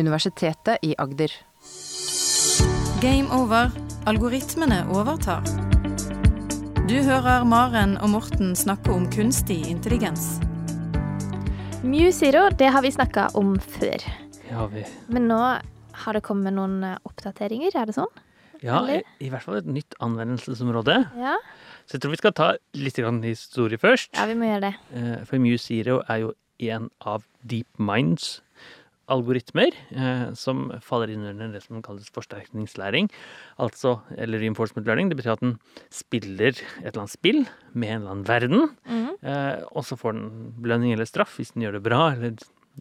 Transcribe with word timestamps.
Universitetet 0.00 0.80
i 0.86 0.94
Agder. 0.98 1.32
Game 3.00 3.28
over. 3.32 3.70
Algoritmene 4.08 4.82
overtar. 4.96 5.44
Du 6.88 6.96
hører 7.06 7.44
Maren 7.44 7.98
og 8.00 8.10
Morten 8.16 8.54
snakke 8.58 8.90
om 8.90 9.04
kunstig 9.12 9.60
intelligens. 9.70 10.40
MuZero, 11.84 12.48
det 12.58 12.72
har 12.74 12.82
vi 12.82 12.90
snakka 12.92 13.28
om 13.38 13.54
før. 13.60 14.02
Det 14.40 14.56
har 14.56 14.72
vi. 14.72 14.82
Men 15.12 15.28
nå 15.30 15.38
har 16.00 16.16
det 16.16 16.24
kommet 16.26 16.56
noen 16.56 16.80
eh, 16.84 16.98
oppdateringer, 17.08 17.76
er 17.76 17.88
det 17.88 17.94
sånn? 17.96 18.10
Ja, 18.64 18.82
i, 18.90 19.00
i 19.24 19.30
hvert 19.32 19.46
fall 19.46 19.60
et 19.60 19.68
nytt 19.70 19.96
anvendelsesområde. 20.04 20.98
Ja. 21.16 21.38
Så 21.88 21.96
jeg 21.96 22.04
tror 22.04 22.12
vi 22.12 22.20
skal 22.20 22.34
ta 22.36 22.48
litt 22.76 23.00
historie 23.24 23.80
først. 23.80 24.12
Ja, 24.16 24.26
vi 24.28 24.36
må 24.36 24.50
gjøre 24.50 24.68
det. 24.68 24.74
For 25.24 25.30
For 25.30 25.44
MuZero 25.44 26.02
er 26.08 26.24
jo 26.26 26.34
en 26.60 26.90
av 27.00 27.24
DeepMinds 27.48 28.40
algoritmer 29.10 29.74
eh, 29.90 30.30
som 30.38 30.68
faller 30.84 31.12
inn 31.14 31.26
under 31.26 31.50
det 31.54 31.64
som 31.64 31.82
kalles 31.84 32.10
forsterkningslæring. 32.14 33.10
Altså, 33.62 33.98
eller 34.16 34.42
reinforcement 34.42 34.86
learning. 34.86 35.10
Det 35.10 35.18
betyr 35.20 35.34
at 35.36 35.44
den 35.44 35.58
spiller 35.94 36.54
et 36.54 36.64
eller 36.84 37.04
annet 37.04 37.16
spill 37.16 37.42
med 37.72 37.94
en 37.94 38.00
eller 38.00 38.14
annen 38.14 38.28
verden. 38.28 38.70
Mhm. 38.86 39.10
Eh, 39.20 39.66
og 39.74 39.84
så 39.86 39.98
får 40.00 40.16
den 40.16 40.30
belønning 40.62 40.94
eller 40.94 41.08
straff 41.08 41.36
hvis 41.38 41.54
den 41.54 41.66
gjør 41.66 41.78
det 41.78 41.84
bra, 41.84 42.04
eller 42.14 42.36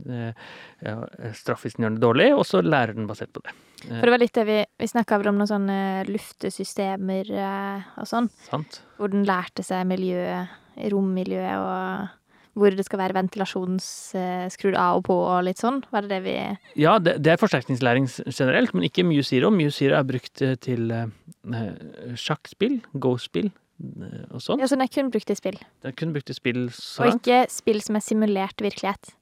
eh, 0.09 0.45
ja, 0.85 0.95
straff 1.35 1.65
hvis 1.65 1.75
den 1.77 1.87
gjør 1.87 1.97
det 1.97 2.05
dårlig, 2.05 2.29
og 2.37 2.45
så 2.47 2.63
lærer 2.63 2.95
den 2.95 3.09
basert 3.09 3.33
på 3.35 3.43
det. 3.45 3.55
For 3.87 4.05
det 4.05 4.13
var 4.13 4.21
litt 4.21 4.35
det 4.35 4.45
vi, 4.47 4.59
vi 4.79 4.87
snakka 4.91 5.19
om 5.19 5.39
noen 5.39 5.49
sånne 5.49 5.81
luftesystemer 6.09 7.33
eh, 7.33 7.91
og 7.99 8.09
sånn. 8.09 8.31
Sant? 8.49 8.81
Hvor 8.99 9.11
den 9.11 9.27
lærte 9.27 9.65
seg 9.65 9.87
miljøet, 9.89 10.55
rommiljøet 10.91 11.59
og 11.59 12.18
hvor 12.59 12.75
det 12.75 12.83
skal 12.85 12.99
være 13.01 13.15
ventilasjonsskrudd 13.17 14.75
av 14.79 14.99
og 14.99 15.05
på 15.07 15.15
og 15.15 15.43
litt 15.47 15.61
sånn. 15.61 15.81
Var 15.93 16.05
det 16.05 16.11
det 16.11 16.19
vi 16.25 16.35
Ja, 16.83 16.97
det, 16.99 17.17
det 17.23 17.33
er 17.33 17.41
forsterkningslæring 17.41 18.07
generelt, 18.27 18.73
men 18.75 18.85
ikke 18.87 19.05
mye 19.07 19.23
zero. 19.25 19.51
Mye 19.53 19.71
zero 19.73 19.97
er 19.99 20.07
brukt 20.09 20.43
eh, 20.45 20.55
til 20.61 20.91
eh, 20.95 21.07
eh, 21.53 22.15
sjakkspill, 22.19 22.79
go-spill 22.99 23.47
eh, 23.49 24.25
og 24.33 24.43
sånn. 24.43 24.59
Ja, 24.61 24.67
så 24.69 24.75
den 24.77 24.85
er 24.87 24.91
kun 24.93 25.11
brukt 25.13 25.31
i 25.31 25.37
spill. 25.39 25.57
Den 25.83 25.93
er 25.93 25.97
kun 25.99 26.13
brukt 26.15 26.29
i 26.29 26.37
spill 26.37 26.67
så 26.75 27.07
Og 27.07 27.15
ikke 27.21 27.45
spill 27.53 27.81
som 27.85 27.97
er 27.99 28.05
simulert 28.05 28.61
virkelighet. 28.65 29.15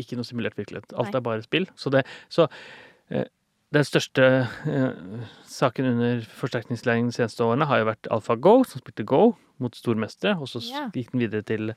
Ikke 0.00 0.16
noe 0.16 0.24
simulert 0.24 0.56
virkelighet. 0.56 0.94
Alt 0.96 1.10
Nei. 1.12 1.18
er 1.20 1.26
bare 1.26 1.44
spill. 1.44 1.66
Så, 1.76 1.90
det, 1.92 2.06
så 2.32 2.46
eh, 3.12 3.26
den 3.74 3.84
største 3.86 4.24
eh, 4.66 5.26
saken 5.46 5.90
under 5.92 6.22
forsterkningslæring 6.40 7.10
de 7.10 7.18
seneste 7.18 7.44
årene 7.44 7.68
har 7.68 7.82
jo 7.82 7.90
vært 7.90 8.08
AlphaGo, 8.16 8.62
som 8.66 8.80
spilte 8.82 9.04
Go 9.06 9.34
mot 9.60 9.76
stormestere, 9.76 10.38
og 10.40 10.48
så 10.48 10.62
Ja. 10.64 10.86
gikk 10.96 11.10
den 11.12 11.20
videre 11.20 11.44
til 11.44 11.74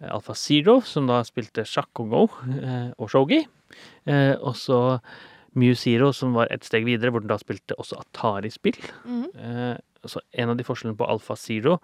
eh, 0.00 0.32
Zero, 0.34 0.80
som 0.80 1.06
da 1.10 1.20
spilte 1.26 1.66
sjakk 1.68 2.02
og 2.02 2.10
Go 2.10 2.22
eh, 2.56 2.90
og 2.98 3.10
shogi. 3.12 3.44
Eh, 4.06 4.34
og 4.40 4.56
så 4.56 5.00
Mew 5.58 5.74
Zero, 5.74 6.12
som 6.14 6.34
var 6.36 6.50
et 6.50 6.64
steg 6.66 6.86
videre, 6.86 7.10
hvor 7.10 7.22
den 7.22 7.30
da 7.30 7.38
spilte 7.40 7.76
også 7.78 7.98
Atari-spill. 8.04 8.78
Mhm. 9.04 9.30
Eh, 9.34 9.78
så 10.08 10.22
en 10.32 10.48
av 10.48 10.56
de 10.56 10.64
forskjellene 10.64 10.96
på 10.96 11.08
Alfa 11.12 11.36
Zero 11.36 11.74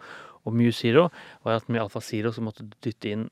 og 0.47 0.55
Mew 0.57 0.71
Zero 0.73 1.11
var 1.45 1.59
at 1.59 1.69
med 1.69 1.83
Alfa 1.83 2.01
Zero 2.01 2.33
så 2.33 2.41
måtte 2.45 2.65
du 2.65 2.77
dytte 2.81 3.11
inn 3.13 3.27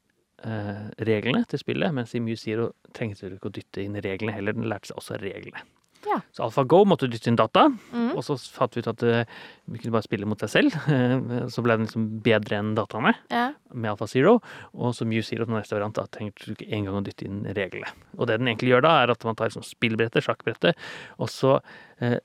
eh, 0.45 0.91
reglene 1.09 1.45
til 1.49 1.63
spillet, 1.63 1.95
mens 1.95 2.13
i 2.15 2.21
Mew 2.21 2.37
Zero 2.37 2.73
trengte 2.93 3.31
du 3.31 3.39
ikke 3.39 3.49
å 3.49 3.55
dytte 3.55 3.85
inn 3.85 3.97
reglene 3.97 4.35
heller, 4.37 4.57
den 4.57 4.69
lærte 4.69 4.91
seg 4.91 5.01
også 5.01 5.21
reglene. 5.23 5.65
Ja. 6.09 6.19
Så 6.35 6.45
AlfaGo 6.47 6.83
måtte 6.89 7.09
dytte 7.11 7.31
inn 7.31 7.39
data, 7.39 7.67
mm. 7.71 8.11
og 8.15 8.25
så 8.27 8.37
fant 8.39 8.77
vi 8.77 8.83
ut 8.85 8.91
at 8.91 9.05
eh, 9.09 9.31
vi 9.71 9.81
kunne 9.81 9.95
bare 9.97 10.07
spille 10.07 10.29
mot 10.29 10.41
seg 10.45 10.53
selv. 10.53 10.77
eh, 10.93 11.47
så 11.53 11.65
ble 11.65 11.79
den 11.79 11.89
liksom 11.89 12.09
bedre 12.25 12.61
enn 12.61 12.75
dataene 12.79 13.15
Ja. 13.33 13.47
med 13.73 13.95
AlphaZero 13.95 14.37
Og 14.73 14.95
så 14.97 15.07
MuZero 15.09 15.47
til 15.47 15.55
neste 15.57 15.77
variant, 15.77 15.97
da 15.97 16.07
trengte 16.11 16.47
du 16.47 16.55
ikke 16.55 16.71
engang 16.77 17.01
å 17.01 17.05
dytte 17.07 17.27
inn 17.29 17.43
reglene. 17.57 17.91
Og 18.19 18.29
det 18.29 18.39
den 18.41 18.53
egentlig 18.53 18.75
gjør 18.75 18.87
da, 18.87 18.95
er 19.03 19.15
at 19.15 19.25
man 19.25 19.37
tar 19.39 19.51
liksom 19.51 19.67
spillbrettet, 19.67 20.25
sjakkbrettet, 20.27 20.79
og 21.19 21.31
så 21.33 21.59
eh, 22.01 22.21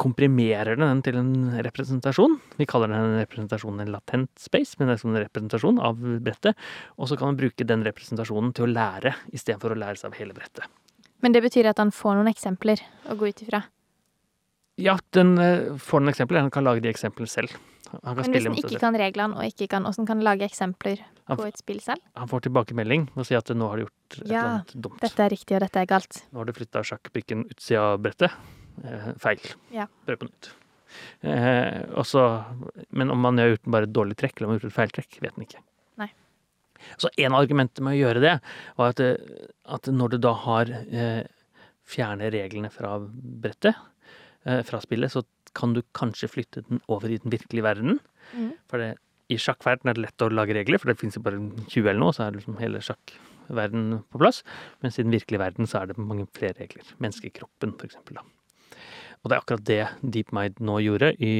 komprimerer 0.00 0.76
den 0.78 0.88
den 0.88 1.02
til 1.04 1.18
en 1.20 1.32
representasjon. 1.64 2.38
Vi 2.58 2.66
kaller 2.68 2.92
den 2.92 3.18
representasjonen 3.20 3.84
en 3.84 3.92
latent 3.94 4.30
space, 4.40 4.76
men 4.78 4.88
det 4.88 4.96
er 4.96 5.02
som 5.02 5.14
en 5.14 5.22
representasjon 5.22 5.80
av 5.82 6.00
brettet. 6.24 6.58
Og 6.98 7.10
så 7.10 7.18
kan 7.18 7.32
man 7.32 7.40
bruke 7.40 7.66
den 7.66 7.84
representasjonen 7.86 8.54
til 8.56 8.66
å 8.66 8.72
lære, 8.72 9.14
istedenfor 9.32 9.74
å 9.74 9.80
lære 9.82 10.00
seg 10.00 10.12
av 10.12 10.20
hele 10.20 10.36
brettet. 10.36 10.66
Men 11.20 11.36
det 11.36 11.42
betyr 11.44 11.70
at 11.70 11.80
han 11.82 11.92
får 11.94 12.18
noen 12.18 12.30
eksempler 12.30 12.82
å 13.10 13.16
gå 13.18 13.30
ut 13.30 13.42
ifra. 13.44 13.64
Ja, 14.80 14.96
den 15.16 15.34
eh, 15.38 15.74
får 15.76 16.00
noen 16.02 16.14
eksempler. 16.14 16.40
Han 16.46 16.52
kan 16.54 16.64
lage 16.64 16.82
de 16.84 16.90
eksemplene 16.92 17.28
selv. 17.28 17.56
Han 17.90 18.00
kan 18.00 18.22
Men 18.22 18.36
hvis 18.36 18.46
han 18.46 18.58
ikke 18.60 18.80
kan 18.80 18.96
reglene, 18.96 19.36
og 19.36 19.50
ikke 19.50 19.66
kan 19.72 19.84
hvordan 19.84 20.06
kan 20.06 20.20
han 20.20 20.24
lage 20.24 20.46
eksempler 20.46 21.02
på 21.26 21.46
et 21.48 21.58
spill 21.58 21.80
selv? 21.82 22.04
Han 22.16 22.30
får 22.30 22.46
tilbakemelding 22.46 23.08
og 23.16 23.26
sier 23.26 23.42
at 23.42 23.50
nå 23.50 23.66
har 23.68 23.80
du 23.80 23.84
gjort 23.84 24.14
et 24.14 24.22
eller 24.22 24.40
annet 24.40 24.74
dumt. 24.86 25.00
Dette 25.02 25.26
er 25.26 25.34
riktig, 25.34 25.56
og 25.58 25.64
dette 25.66 25.82
er 25.82 25.90
galt. 25.90 26.22
Nå 26.30 26.40
har 26.40 26.48
du 26.48 26.54
flytta 26.56 26.84
sjakkbrikken 26.86 27.44
utsida 27.50 27.82
av 27.90 28.00
brettet. 28.04 28.38
Eh, 28.84 29.10
feil. 29.20 29.42
Ja. 29.74 29.88
Prøv 30.06 30.22
på 30.22 30.30
nytt. 30.30 30.52
Eh, 31.26 31.82
også, 32.00 32.24
men 32.96 33.10
om 33.10 33.20
man 33.20 33.38
har 33.38 33.52
gjort 33.52 33.68
bare 33.74 33.90
et 33.90 33.94
dårlig 33.94 34.16
trekk, 34.22 34.38
eller 34.38 34.48
om 34.48 34.54
man 34.54 34.58
har 34.58 34.64
gjort 34.64 34.72
et 34.72 34.78
feiltrekk, 34.78 35.20
vet 35.26 35.36
man 35.36 35.48
ikke. 35.48 35.62
Så 37.00 37.10
en 37.16 37.34
av 37.34 37.44
argumentene 37.44 37.86
med 37.88 37.98
å 37.98 38.00
gjøre 38.00 38.24
det, 38.24 38.36
var 38.78 38.94
at, 38.94 39.02
at 39.76 39.90
når 39.92 40.14
du 40.14 40.18
da 40.26 40.34
har 40.46 40.72
eh, 40.72 41.22
fjerner 41.90 42.32
reglene 42.34 42.70
fra 42.72 42.96
brettet, 43.00 43.78
eh, 44.46 44.62
fra 44.66 44.80
spillet, 44.82 45.12
så 45.12 45.24
kan 45.56 45.74
du 45.74 45.82
kanskje 45.96 46.30
flytte 46.30 46.64
den 46.68 46.82
over 46.90 47.10
i 47.10 47.18
den 47.22 47.32
virkelige 47.32 47.66
verden. 47.66 47.98
Mm. 48.34 48.52
For 48.70 48.82
det, 48.82 48.92
i 49.30 49.38
sjakkverden 49.38 49.90
er 49.90 49.98
det 49.98 50.06
lett 50.06 50.24
å 50.24 50.30
lage 50.32 50.54
regler, 50.56 50.80
for 50.80 50.90
det 50.90 50.98
finnes 51.00 51.18
jo 51.18 51.24
bare 51.26 51.40
20 51.70 51.86
eller 51.86 52.02
noe, 52.02 52.14
så 52.14 52.26
er 52.26 52.36
liksom 52.38 52.58
hele 52.62 52.82
sjakkverden 52.82 53.88
på 54.10 54.20
plass. 54.22 54.42
Mens 54.84 54.98
i 54.98 55.06
den 55.06 55.14
virkelige 55.14 55.42
verden 55.42 55.70
så 55.70 55.82
er 55.82 55.90
det 55.90 56.02
mange 56.02 56.26
flere 56.36 56.58
regler. 56.58 56.94
Menneskekroppen, 57.02 57.76
for 57.78 57.90
eksempel. 57.90 58.20
Da. 58.20 58.26
Og 59.20 59.30
det 59.30 59.36
er 59.36 59.42
akkurat 59.42 59.66
det 59.68 59.82
DeepMind 60.16 60.62
nå 60.64 60.78
gjorde 60.82 61.12
i 61.20 61.34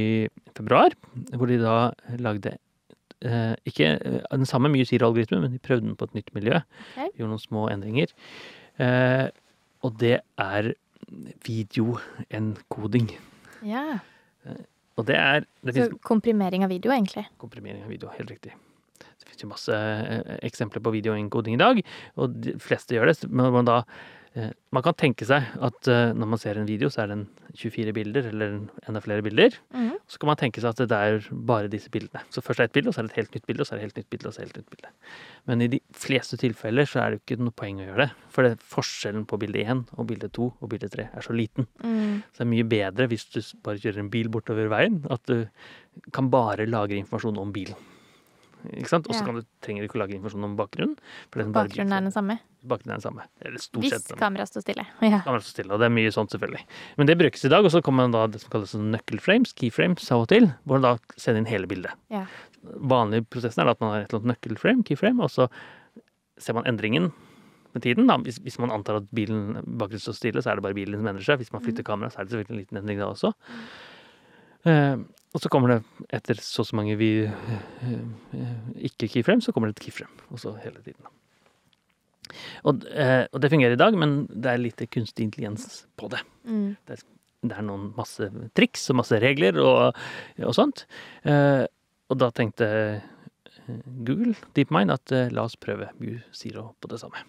februar, 0.56 0.94
hvor 1.32 1.50
de 1.50 1.60
da 1.62 1.76
lagde 2.20 2.58
eh, 3.26 3.54
ikke 3.68 3.92
eh, 3.98 4.20
den 4.30 4.48
samme 4.48 4.70
mye 4.72 4.86
algoritme 5.00 5.40
men 5.42 5.52
de 5.52 5.58
prøvde 5.62 5.86
den 5.86 5.96
på 5.96 6.08
et 6.08 6.14
nytt 6.18 6.34
miljø. 6.36 6.60
Okay. 6.94 7.10
Gjorde 7.16 7.32
noen 7.34 7.42
små 7.42 7.68
endringer. 7.72 8.14
Eh, 8.80 9.28
og 9.84 9.96
det 10.00 10.20
er 10.38 10.72
videoenkoding. 11.46 13.10
Ja. 13.66 14.00
Og 15.00 15.06
det 15.08 15.16
er 15.16 15.44
det 15.64 15.72
Så 15.74 15.76
finnes 15.76 16.02
komprimering 16.04 16.64
av 16.64 16.70
video, 16.70 16.92
egentlig. 16.92 17.26
komprimering 17.38 17.82
av 17.84 17.88
video, 17.92 18.10
helt 18.16 18.30
riktig. 18.30 18.52
Det 19.00 19.28
finnes 19.28 19.44
jo 19.44 19.48
masse 19.50 19.74
eh, 19.74 20.38
eksempler 20.44 20.82
på 20.84 20.92
videoenkoding 20.92 21.56
i 21.56 21.60
dag, 21.60 21.82
og 22.16 22.40
de 22.44 22.56
fleste 22.60 22.96
gjør 22.96 23.10
det. 23.10 23.30
Men 23.30 23.52
man, 23.52 23.68
da, 23.68 23.78
eh, 23.80 24.19
man 24.70 24.84
kan 24.86 24.94
tenke 24.94 25.26
seg 25.26 25.46
at 25.58 25.88
eh, 25.90 26.12
når 26.14 26.28
man 26.30 26.38
ser 26.38 26.58
en 26.60 26.68
video, 26.68 26.86
så 26.92 27.02
er 27.02 27.10
det 27.10 27.16
24 27.58 27.94
bilder, 27.96 28.28
eller 28.30 28.52
enda 28.86 29.02
flere 29.02 29.24
bilder. 29.26 29.56
Mm. 29.74 29.96
Så 30.06 30.20
kan 30.22 30.30
man 30.30 30.38
tenke 30.38 30.62
seg 30.62 30.70
at 30.70 30.82
det 30.92 30.98
er 30.98 31.26
bare 31.34 31.70
disse 31.72 31.90
bildene. 31.90 32.22
Så 32.30 32.42
først 32.44 32.62
er 32.62 32.68
det 32.68 32.70
et 32.70 32.76
bilde, 32.78 32.92
og 32.92 32.94
så 32.94 33.02
er 33.02 33.08
det 33.08 33.12
et 33.12 33.20
helt 33.20 33.34
nytt 33.34 33.48
bilde, 33.50 33.64
og 33.64 33.66
så 33.66 33.74
er 33.74 33.80
det 33.80 33.82
et 33.82 33.88
helt 33.88 33.98
nytt 33.98 34.10
bilde, 34.14 34.30
og 34.30 34.36
så 34.36 34.40
er 34.40 34.46
det 34.46 34.52
et 34.52 34.56
helt 34.56 34.62
nytt 34.62 34.76
bilde. 34.76 34.94
Men 35.50 35.66
i 35.66 35.70
de 35.74 35.82
fleste 36.06 36.38
tilfeller 36.38 36.86
så 36.86 37.02
er 37.02 37.10
det 37.10 37.18
jo 37.18 37.24
ikke 37.24 37.42
noe 37.42 37.58
poeng 37.58 37.82
å 37.82 37.86
gjøre 37.88 38.06
det. 38.06 38.10
For 38.30 38.46
det, 38.46 38.54
forskjellen 38.78 39.26
på 39.26 39.42
bilde 39.42 39.66
1 39.66 39.84
og 39.96 40.10
bilde 40.12 40.30
2 40.38 40.50
og 40.52 40.72
bilde 40.76 40.94
3 40.94 41.08
er 41.10 41.26
så 41.26 41.34
liten. 41.34 41.66
Mm. 41.82 42.20
Så 42.30 42.44
det 42.44 42.46
er 42.46 42.52
mye 42.54 42.72
bedre 42.76 43.10
hvis 43.10 43.26
du 43.34 43.40
bare 43.66 43.82
kjører 43.82 44.04
en 44.04 44.14
bil 44.14 44.30
bortover 44.30 44.70
veien, 44.70 45.02
at 45.10 45.26
du 45.26 45.48
kan 46.14 46.30
bare 46.30 46.70
lagre 46.70 47.02
informasjon 47.02 47.42
om 47.42 47.50
bilen. 47.54 47.90
Ikke 48.76 48.88
sant? 48.88 49.06
Og 49.08 49.14
så 49.14 49.24
Ja. 49.26 49.42
trenger 49.62 49.80
du 49.82 49.88
ikke 49.88 49.96
å 49.98 50.02
lage 50.04 50.14
informasjon 50.16 50.44
om 50.44 50.56
bakgrunnen. 50.56 50.96
Det 51.32 51.40
er 51.40 51.52
Bakgrunnen 51.52 51.92
er 51.96 52.00
den 52.00 52.12
samme. 52.12 52.38
Bakgrunnen 52.66 52.92
er 52.92 53.00
den 53.00 53.06
samme. 53.06 53.22
Eller 53.40 53.58
stort 53.58 53.82
Hvis 53.82 53.90
sett. 53.92 54.08
den 54.08 54.18
kameraet 54.18 54.48
står 54.52 54.62
stille. 54.66 54.86
Ja. 55.02 55.20
kameraet 55.24 55.42
står 55.46 55.54
stille, 55.64 55.72
og 55.72 55.78
det 55.80 55.86
er 55.86 55.94
mye 55.96 56.12
sånt 56.12 56.30
selvfølgelig. 56.30 56.64
Men 56.98 57.06
det 57.06 57.18
brukes 57.18 57.44
i 57.44 57.48
dag, 57.48 57.64
og 57.64 57.70
så 57.72 57.80
kommer 57.82 58.04
man 58.04 58.12
da 58.12 58.26
det 58.26 58.40
som 58.42 58.50
kalles 58.50 58.74
sånn 58.74 58.90
nøkkelframes, 58.92 59.54
keyframes 59.54 60.10
av 60.12 60.20
og 60.22 60.28
til, 60.28 60.52
hvor 60.66 60.80
man 60.80 60.82
da 60.82 60.98
sender 61.16 61.38
inn 61.40 61.46
hele 61.46 61.66
bildet. 61.66 61.92
Ja. 62.10 62.26
Vanlig 62.64 63.26
prosessen 63.30 63.64
er 63.64 63.70
at 63.70 63.80
man 63.80 63.92
har 63.92 64.00
et 64.04 64.12
eller 64.12 64.20
annet 64.20 64.36
nøkkelframe, 64.36 64.84
keyframe, 64.84 65.20
og 65.24 65.30
så 65.30 65.48
ser 66.38 66.52
man 66.54 66.64
endringen 66.64 67.12
med 67.72 67.82
tiden. 67.82 68.06
Da. 68.08 68.16
Hvis, 68.18 68.38
hvis 68.42 68.58
man 68.58 68.70
antar 68.70 68.96
at 68.96 69.08
bilen 69.14 69.54
bakgrunnen 69.64 70.00
står 70.02 70.16
stille, 70.18 70.42
så 70.42 70.50
er 70.50 70.56
det 70.56 70.62
bare 70.64 70.74
bilen 70.74 70.98
som 71.00 71.06
endrer 71.06 71.22
seg. 71.24 71.38
Hvis 71.38 71.52
man 71.52 71.62
flytter 71.62 71.82
kameraet, 71.86 72.12
så 72.12 72.20
er 72.20 72.24
det 72.24 72.32
selvfølgelig 72.34 72.50
en 72.50 72.60
liten 72.64 72.78
endring 72.82 72.98
da 72.98 73.06
også. 73.12 73.32
Eh, 74.66 74.96
og 75.34 75.40
så 75.42 75.48
kommer 75.52 75.68
det 75.76 75.80
etter 76.16 76.34
så 76.42 76.60
og 76.64 76.66
så 76.70 76.76
mange 76.78 76.96
vi, 76.98 77.10
eh, 77.24 77.94
eh, 78.34 78.84
ikke-keyframe, 78.90 79.42
så 79.44 79.52
kommer 79.54 79.70
det 79.70 79.78
et 79.78 79.84
keyframe. 79.86 80.12
Og 80.30 80.40
så 80.42 80.52
hele 80.62 80.82
tiden. 80.82 81.06
Og, 82.64 82.84
eh, 82.90 83.26
og 83.32 83.40
det 83.42 83.50
fungerer 83.50 83.74
i 83.74 83.80
dag, 83.80 83.94
men 83.98 84.26
det 84.30 84.50
er 84.52 84.60
lite 84.62 84.86
kunstig 84.90 85.26
intelligens 85.28 85.84
på 85.98 86.08
det. 86.12 86.20
Mm. 86.46 86.76
Det 86.86 87.56
er 87.56 87.62
noen 87.64 87.88
masse 87.96 88.26
triks 88.54 88.84
og 88.92 88.98
masse 89.00 89.18
regler 89.22 89.56
og, 89.62 89.96
og 90.44 90.54
sånt. 90.54 90.84
Eh, 91.24 91.64
og 92.10 92.18
da 92.20 92.28
tenkte 92.34 92.68
Google, 94.04 94.34
DeepMind, 94.58 94.90
at 94.90 95.12
la 95.32 95.44
oss 95.46 95.54
prøve 95.60 95.92
MuZero 96.02 96.72
på 96.82 96.90
det 96.90 96.98
samme. 97.02 97.22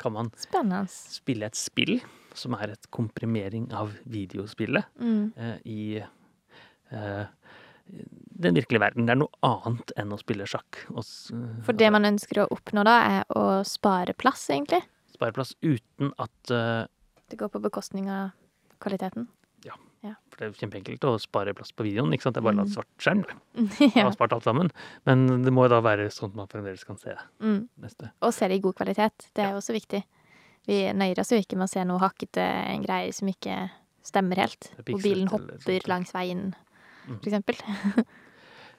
Kan 0.00 0.12
man 0.16 0.30
Spennende. 0.40 0.88
spille 0.90 1.46
et 1.46 1.56
spill 1.56 1.98
som 2.34 2.56
er 2.58 2.72
et 2.72 2.88
komprimering 2.90 3.68
av 3.72 3.92
videospillet 4.10 4.84
Mm. 4.98 5.32
eh, 5.36 5.58
i 5.64 6.02
den 6.94 8.56
virkelige 8.56 8.80
verden. 8.80 9.06
Det 9.06 9.12
er 9.14 9.20
noe 9.20 9.34
annet 9.44 9.92
enn 10.00 10.12
å 10.14 10.18
spille 10.20 10.46
sjakk. 10.48 10.80
Og 10.94 11.04
For 11.66 11.76
det 11.76 11.90
man 11.92 12.08
ønsker 12.08 12.42
å 12.44 12.48
oppnå 12.54 12.84
da, 12.86 12.96
er 13.20 13.36
å 13.36 13.62
spare 13.68 14.14
plass, 14.16 14.46
egentlig. 14.50 14.82
spare 15.14 15.32
plass 15.36 15.54
uten 15.62 16.12
at 16.18 16.50
uh, 16.50 16.86
Det 17.30 17.38
går 17.38 17.52
på 17.52 17.60
bekostning 17.62 18.08
av 18.10 18.30
kvaliteten. 18.82 19.28
ja, 19.64 20.14
For 20.28 20.36
det 20.42 20.48
er 20.50 20.56
kjempeenkelt 20.66 21.04
å 21.08 21.14
spare 21.22 21.54
plass 21.56 21.70
på 21.72 21.84
videoen. 21.86 22.12
ikke 22.12 22.26
sant? 22.26 22.34
Det 22.36 22.42
er 22.42 22.48
bare 22.48 22.56
å 22.58 22.62
la 22.64 22.64
Mm. 22.64 22.72
svart 22.74 22.98
skjerm. 22.98 23.22
Ja. 23.96 24.04
har 24.04 24.12
spart 24.12 24.32
alt 24.36 24.44
sammen. 24.44 24.70
Men 25.06 25.44
det 25.44 25.52
må 25.52 25.64
jo 25.64 25.72
da 25.72 25.80
være 25.80 26.10
sånn 26.12 26.30
at 26.34 26.36
man 26.36 26.48
fremdeles 26.50 26.84
kan 26.84 26.98
se 26.98 27.14
mm. 27.40 27.68
neste. 27.80 28.10
Og 28.20 28.34
se 28.34 28.48
det 28.48 28.58
i 28.58 28.64
god 28.64 28.74
kvalitet. 28.76 29.30
Det 29.34 29.44
er 29.44 29.52
Ja. 29.52 29.56
også 29.60 29.72
viktig. 29.72 30.02
Vi 30.66 30.92
nøyer 30.92 31.18
oss 31.20 31.30
jo 31.32 31.36
ikke 31.38 31.56
med 31.56 31.68
å 31.68 31.72
se 31.72 31.84
noe 31.84 32.00
hakkete 32.00 32.44
greier 32.84 33.12
som 33.12 33.28
ikke 33.28 33.70
stemmer 34.04 34.36
helt. 34.36 34.60
Det 34.60 34.72
er 34.72 34.82
Hvor 34.82 34.84
pixlet 34.92 35.02
bilen 35.04 35.28
hopper 35.28 35.88
langs 35.88 36.12
veien. 36.12 36.54
For 37.06 37.28
eksempel. 37.30 37.58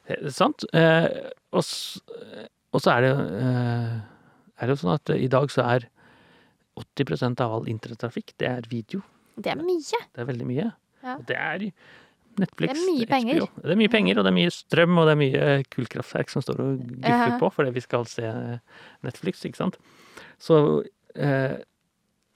Det 0.06 0.18
er 0.19 0.30
Sant. 0.36 0.66
Eh, 0.74 1.10
og, 1.56 1.62
s- 1.63 2.01
eh, 2.13 2.48
og 2.75 2.81
så 2.83 2.94
er 2.98 3.06
det, 3.06 3.12
eh, 3.42 3.92
er 4.62 4.68
det 4.69 4.75
jo 4.75 4.81
sånn 4.83 4.95
at 4.98 5.10
eh, 5.16 5.24
i 5.25 5.30
dag 5.31 5.50
så 5.54 5.66
er 5.75 5.88
80% 6.75 7.39
av 7.45 7.54
all 7.60 7.69
internettrafikk, 7.72 8.33
det 8.42 8.50
er 8.51 8.66
video. 8.69 9.01
Det 9.39 9.51
er 9.54 9.62
mye. 9.63 10.01
Det 10.16 10.24
er 10.24 10.27
veldig 10.27 10.48
mye. 10.50 10.66
Ja. 11.06 11.13
Og 11.19 11.25
det 11.30 11.38
er 11.39 11.63
Netflix. 12.36 12.74
Det 12.74 12.81
er 12.81 12.89
mye 12.89 13.06
HBO. 13.06 13.12
penger. 13.13 13.45
Det 13.63 13.72
er 13.72 13.80
mye 13.80 13.92
penger, 13.94 14.18
og 14.19 14.25
det 14.28 14.31
er 14.33 14.36
mye 14.36 14.51
strøm, 14.51 14.98
og 15.00 15.06
det 15.07 15.13
er 15.16 15.21
mye 15.21 15.44
eh, 15.54 15.63
kullkraftverk 15.71 16.33
som 16.33 16.44
står 16.44 16.60
og 16.66 16.81
guffer 17.00 17.38
på 17.39 17.50
fordi 17.56 17.71
vi 17.78 17.83
skal 17.86 18.04
se 18.12 18.25
eh, 18.28 18.81
Netflix, 19.07 19.45
ikke 19.48 19.62
sant. 19.62 19.78
Så 20.44 20.57
eh, 21.16 21.56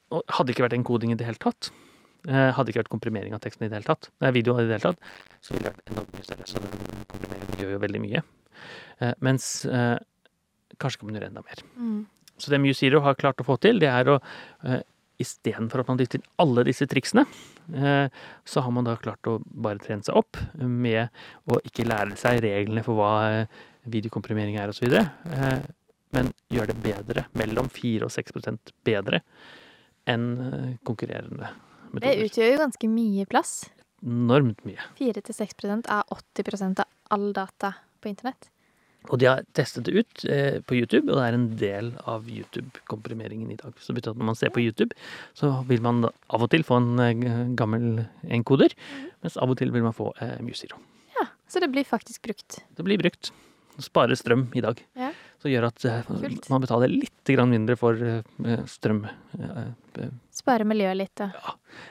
hadde 0.10 0.48
det 0.48 0.56
ikke 0.56 0.66
vært 0.70 0.78
en 0.80 0.88
koding 0.88 1.12
i 1.12 1.18
det 1.20 1.28
hele 1.28 1.42
tatt, 1.44 1.68
eh, 1.74 1.89
hadde 2.28 2.72
ikke 2.72 2.82
vært 2.82 2.92
komprimering 2.92 3.34
av 3.36 3.40
teksten 3.44 3.64
i 3.66 3.70
det 3.72 3.78
hele 3.78 3.88
tatt, 3.88 4.10
nei, 4.20 4.34
video 4.36 4.58
i 4.60 4.66
det 4.68 4.76
hele 4.76 4.92
tatt, 4.92 5.12
så 5.40 5.54
ville 5.54 5.70
det 5.70 5.72
vært 5.72 5.92
enormt 5.94 6.16
mye 6.18 6.28
større. 6.28 6.48
Så 6.50 6.62
den 6.64 7.06
komprimeringen 7.08 7.62
gjør 7.62 7.76
jo 7.76 7.82
veldig 7.86 8.02
mye. 8.04 8.24
Eh, 9.00 9.14
mens 9.26 9.50
eh, 9.66 9.96
kanskje 10.78 11.02
kan 11.02 11.10
man 11.10 11.20
gjøre 11.20 11.30
enda 11.32 11.44
mer. 11.46 11.64
Mm. 11.80 12.02
Så 12.40 12.52
det 12.52 12.60
MuZero 12.64 13.02
har 13.06 13.20
klart 13.20 13.40
å 13.40 13.48
få 13.48 13.56
til, 13.64 13.82
det 13.82 13.92
er 13.92 14.16
å 14.16 14.20
Istedenfor 15.20 15.82
at 15.82 15.90
man 15.92 15.98
dytter 16.00 16.22
inn 16.22 16.28
alle 16.40 16.64
disse 16.64 16.86
triksene, 16.88 17.26
eh, 17.76 18.06
så 18.48 18.62
har 18.64 18.72
man 18.72 18.86
da 18.88 18.94
klart 18.96 19.28
å 19.28 19.34
bare 19.44 19.82
trene 19.84 20.06
seg 20.08 20.16
opp 20.16 20.40
med 20.64 21.12
å 21.52 21.58
ikke 21.68 21.84
lære 21.84 22.16
seg 22.20 22.40
reglene 22.46 22.86
for 22.86 22.96
hva 22.96 23.12
eh, 23.28 23.58
videokomprimering 23.92 24.56
er 24.62 24.72
osv., 24.72 24.96
men 26.16 26.32
gjøre 26.50 26.72
det 26.72 26.82
bedre. 26.82 27.26
Mellom 27.38 27.68
4 27.70 28.08
og 28.08 28.14
6% 28.16 28.72
bedre 28.88 29.20
enn 30.10 30.30
eh, 30.48 30.70
konkurrerende 31.90 32.22
Det 32.22 32.30
utgjør 32.30 32.54
jo 32.54 32.62
ganske 32.64 32.92
mye 32.94 33.26
plass. 33.30 33.54
Enormt 34.06 34.64
mye. 34.68 34.80
4-6% 35.00 35.90
av 35.92 36.16
80% 36.16 36.80
av 36.86 36.88
all 37.14 37.34
data 37.36 37.74
på 38.00 38.12
internett. 38.12 38.50
Og 39.08 39.20
de 39.22 39.30
har 39.30 39.46
testet 39.56 39.88
det 39.88 39.94
ut 39.96 40.24
eh, 40.28 40.60
på 40.68 40.76
YouTube, 40.76 41.08
og 41.08 41.18
det 41.18 41.26
er 41.26 41.38
en 41.38 41.48
del 41.60 41.92
av 42.10 42.28
YouTube-komprimeringen 42.28 43.52
i 43.54 43.58
dag. 43.60 43.72
Så 43.80 43.94
det 43.94 44.02
betyr 44.02 44.12
at 44.12 44.20
når 44.20 44.28
man 44.28 44.38
ser 44.38 44.52
på 44.54 44.62
YouTube, 44.62 44.96
så 45.38 45.54
vil 45.70 45.82
man 45.86 46.04
av 46.10 46.44
og 46.44 46.50
til 46.52 46.66
få 46.68 46.82
en 46.82 47.04
eh, 47.04 47.54
gammel 47.60 48.04
enkoder, 48.28 48.76
mens 49.24 49.40
av 49.40 49.52
og 49.54 49.60
til 49.62 49.72
vil 49.76 49.88
man 49.88 49.96
få 49.96 50.12
eh, 50.20 50.36
MuZero. 50.44 50.82
Ja, 51.16 51.30
Så 51.48 51.64
det 51.64 51.72
blir 51.72 51.88
faktisk 51.88 52.28
brukt. 52.28 52.60
Det 52.76 52.86
blir 52.86 53.00
brukt. 53.00 53.32
Sparer 53.80 54.18
strøm 54.20 54.48
i 54.58 54.62
dag. 54.66 54.80
Ja. 55.00 55.10
Så 55.40 55.48
gjør 55.52 55.70
at 55.70 55.86
eh, 55.88 56.02
Kult. 56.10 56.50
man 56.52 56.62
betaler 56.66 56.92
litt 56.92 57.30
grann 57.32 57.52
mindre 57.54 57.78
for 57.80 57.96
eh, 58.04 58.64
strøm. 58.68 59.06
eh, 59.40 59.70
eh, 60.04 60.10
Spare 60.36 60.66
miljøet 60.68 60.98
litt 61.00 61.22
og 61.24 61.32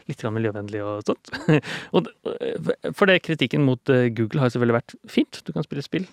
litt 0.09 0.21
grann 0.21 0.35
miljøvennlig 0.37 0.83
og 0.85 1.03
sånt. 1.09 1.31
for 2.97 3.09
det 3.09 3.19
kritikken 3.25 3.65
mot 3.65 3.81
Google 4.17 4.41
har 4.43 4.53
selvfølgelig 4.53 4.77
vært 4.79 4.95
fint. 5.13 5.41
Du 5.49 5.53
kan 5.57 5.65
spille 5.67 5.85
spill. 5.85 6.07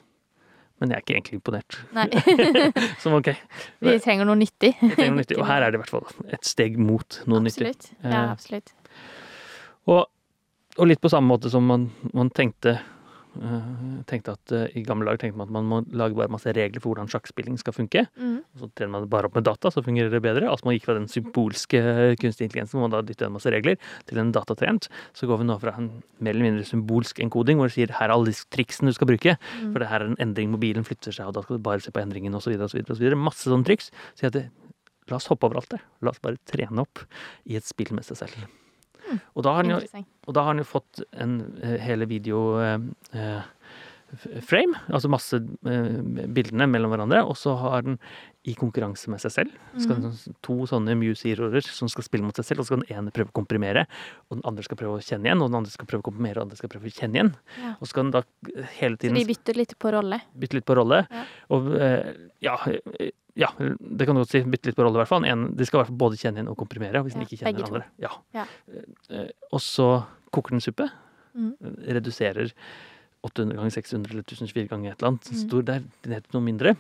Men 0.80 0.92
jeg 0.92 0.98
er 1.00 1.04
ikke 1.06 1.14
egentlig 1.16 1.38
imponert. 1.40 1.78
Nei. 1.96 2.10
Som 3.04 3.14
ok. 3.16 3.30
Vi 3.86 3.94
trenger 4.04 4.28
noe 4.28 4.36
nyttig. 4.40 4.74
Trenger 4.82 5.14
noe 5.14 5.22
nyttig. 5.22 5.38
Og 5.40 5.48
her 5.48 5.64
er 5.64 5.72
det 5.72 5.80
i 5.80 5.84
hvert 5.86 5.94
fall 5.94 6.34
et 6.36 6.48
steg 6.48 6.76
mot 6.80 7.22
noe 7.32 7.40
nyttig. 7.46 7.70
Absolutt. 7.72 7.92
Ja, 8.04 8.10
Eh, 8.26 8.32
absolutt. 8.34 8.74
Og, 9.88 10.02
og 10.82 10.88
litt 10.90 11.00
på 11.04 11.12
samme 11.14 11.30
måte 11.32 11.52
som 11.54 11.64
man, 11.70 11.88
man 12.12 12.32
tenkte 12.36 12.76
tenkte 14.10 14.36
at 14.36 14.54
eh, 14.56 14.78
I 14.80 14.84
gamle 14.86 15.08
dager 15.10 15.24
tenkte 15.26 15.40
man 15.40 15.50
at 15.50 15.54
man 15.56 15.68
må 15.70 15.80
lage 15.98 16.18
bare 16.18 16.32
masse 16.32 16.52
regler 16.56 16.82
for 16.82 16.94
hvordan 16.94 17.10
sjakkspilling 17.12 17.58
skal 17.62 17.76
funke. 17.76 18.06
Mm. 18.16 18.40
Så 18.60 18.70
trener 18.78 18.94
man 18.94 19.06
det 19.06 19.12
bare 19.14 19.30
opp 19.30 19.38
med 19.38 19.48
data, 19.48 19.72
så 19.74 19.84
fungerer 19.86 20.14
det 20.14 20.22
bedre. 20.26 20.50
Altså 20.52 20.70
man 20.70 20.78
gikk 20.78 20.88
fra 20.90 20.98
den 20.98 21.08
symbolske 21.12 21.82
kunstig 22.22 22.50
intelligensen, 22.50 22.80
hvor 22.80 22.88
man 22.88 22.96
da 22.96 23.04
dytter 23.06 23.30
en 23.30 23.36
masse 23.36 23.52
regler, 23.54 23.80
til 24.10 24.22
en 24.22 24.34
datatrent. 24.36 24.90
Så 25.18 25.30
går 25.30 25.42
vi 25.42 25.50
nå 25.50 25.60
fra 25.62 25.76
en 25.80 25.92
mer 26.20 26.36
eller 26.36 26.50
mindre 26.50 26.68
symbolsk 26.68 27.22
enkoding, 27.24 27.62
hvor 27.62 27.72
du 27.72 27.78
sier 27.78 27.94
her 28.00 28.10
er 28.10 28.16
alle 28.16 28.32
disse 28.32 28.48
triksene 28.54 28.94
du 28.94 28.98
skal 28.98 29.12
bruke. 29.12 29.38
Mm. 29.38 29.72
For 29.72 29.84
det 29.84 29.90
her 29.92 30.04
er 30.04 30.12
en 30.12 30.20
endring, 30.24 30.52
mobilen 30.54 30.88
flytter 30.88 31.16
seg, 31.16 31.30
og 31.30 31.38
da 31.38 31.46
skal 31.46 31.60
du 31.60 31.66
bare 31.66 31.84
se 31.84 31.94
på 31.96 32.04
endringen 32.04 32.36
osv. 32.38 32.56
Masse 33.16 33.50
sånne 33.50 33.68
triks. 33.68 33.92
Så 34.16 34.28
jeg 34.28 34.50
la 35.10 35.20
oss 35.20 35.30
hoppe 35.32 35.50
over 35.50 35.62
alt 35.62 35.74
det. 35.76 35.82
La 36.02 36.14
oss 36.14 36.22
bare 36.24 36.42
trene 36.50 36.86
opp 36.86 37.04
i 37.46 37.60
et 37.60 37.68
spill 37.68 37.94
med 37.96 38.08
seg 38.08 38.24
selv. 38.26 38.46
Mm. 39.06 39.20
Og 39.34 39.44
da 39.46 39.54
har 39.54 39.64
han 39.64 39.74
jo 39.76 40.06
og 40.26 40.34
da 40.34 40.42
har 40.42 40.56
han 40.56 40.62
jo 40.64 40.68
fått 40.68 41.02
en 41.14 41.36
eh, 41.62 41.76
hele 41.82 42.08
video 42.10 42.40
eh, 42.62 42.80
eh, 43.14 43.44
frame, 44.46 44.78
altså 44.90 45.10
masse 45.12 45.38
eh, 45.38 46.00
bildene 46.36 46.68
mellom 46.72 46.94
hverandre, 46.94 47.22
og 47.28 47.38
så 47.40 47.56
har 47.60 47.86
den 47.86 48.00
i 48.46 48.54
konkurranse 48.58 49.10
med 49.10 49.22
seg 49.24 49.34
selv. 49.34 49.54
Skal 49.82 50.04
den, 50.04 50.14
to 50.46 50.68
sånne 50.70 50.94
Muse-heroer 51.00 51.66
som 51.66 51.90
skal 51.90 52.06
spille 52.06 52.28
mot 52.28 52.38
seg 52.38 52.46
selv, 52.46 52.62
og 52.62 52.68
så 52.68 52.74
skal 52.74 52.84
den 52.84 52.94
ene 52.94 53.14
prøve 53.16 53.34
å 53.34 53.38
komprimere, 53.40 53.88
og 54.30 54.38
den 54.38 54.46
andre 54.48 54.66
skal 54.68 54.78
prøve 54.80 55.00
å 55.00 55.06
kjenne 55.06 55.30
igjen, 55.30 55.42
og 55.42 55.50
den 55.50 55.60
andre 55.62 55.74
skal 55.74 55.90
prøve 55.90 56.06
å 56.06 56.08
komprimere, 56.10 56.38
og 56.38 56.46
den 56.46 56.52
andre 56.52 56.62
skal 56.62 56.74
prøve 56.76 56.92
å 56.92 56.96
kjenne 56.96 57.20
igjen. 57.20 57.32
Ja. 57.64 57.74
Og 57.80 57.86
så 57.86 57.92
skal 57.94 58.08
den 58.08 58.16
da 58.16 58.24
hele 58.78 58.96
hele 58.96 58.98
Så 58.98 59.02
tiden 59.02 59.20
de 59.20 59.26
bytter 59.26 59.54
litt 59.60 59.78
på 59.80 59.92
rolle. 59.92 60.22
bytte 60.34 60.60
litt 60.60 60.66
på 60.66 60.76
rolle. 60.78 61.06
Ja. 61.12 61.24
Og 61.56 61.70
eh, 61.76 62.12
ja, 62.46 62.56
eh, 62.70 63.12
ja, 63.36 63.50
det 63.60 64.06
kan 64.08 64.16
du 64.16 64.22
godt 64.22 64.32
si. 64.32 64.44
Bytte 64.44 64.70
litt 64.70 64.78
på 64.78 64.86
rolle, 64.86 65.00
i 65.00 65.04
hvert 65.04 65.12
fall. 65.12 65.26
En, 65.26 65.48
de 65.56 65.66
skal 65.68 65.80
i 65.80 65.82
hvert 65.84 65.92
fall 65.92 66.02
både 66.06 66.20
kjenne 66.22 66.40
igjen 66.40 66.52
og 66.52 66.58
komprimere. 66.60 67.02
Hvis 67.04 67.18
den 67.18 67.26
Ja, 67.26 67.28
ikke 67.28 67.42
kjenner 67.42 67.60
begge 67.60 67.72
to. 67.72 67.84
Ja. 68.04 68.14
Ja. 68.36 69.26
Og 69.52 69.64
så 69.64 69.90
koker 70.36 70.56
den 70.56 70.64
suppe. 70.64 70.90
Mm. 71.36 71.52
Reduserer 71.98 72.54
800 73.26 73.58
ganger 73.60 73.74
600 73.76 74.12
eller 74.14 74.26
1024 74.26 74.68
ganger 74.72 74.92
et 74.94 75.00
eller 75.02 75.12
annet. 75.14 75.32
Mm. 75.32 75.40
Stor 75.46 75.66
der, 75.72 75.88
til 76.06 76.16
noe 76.36 76.46
mindre. 76.46 76.76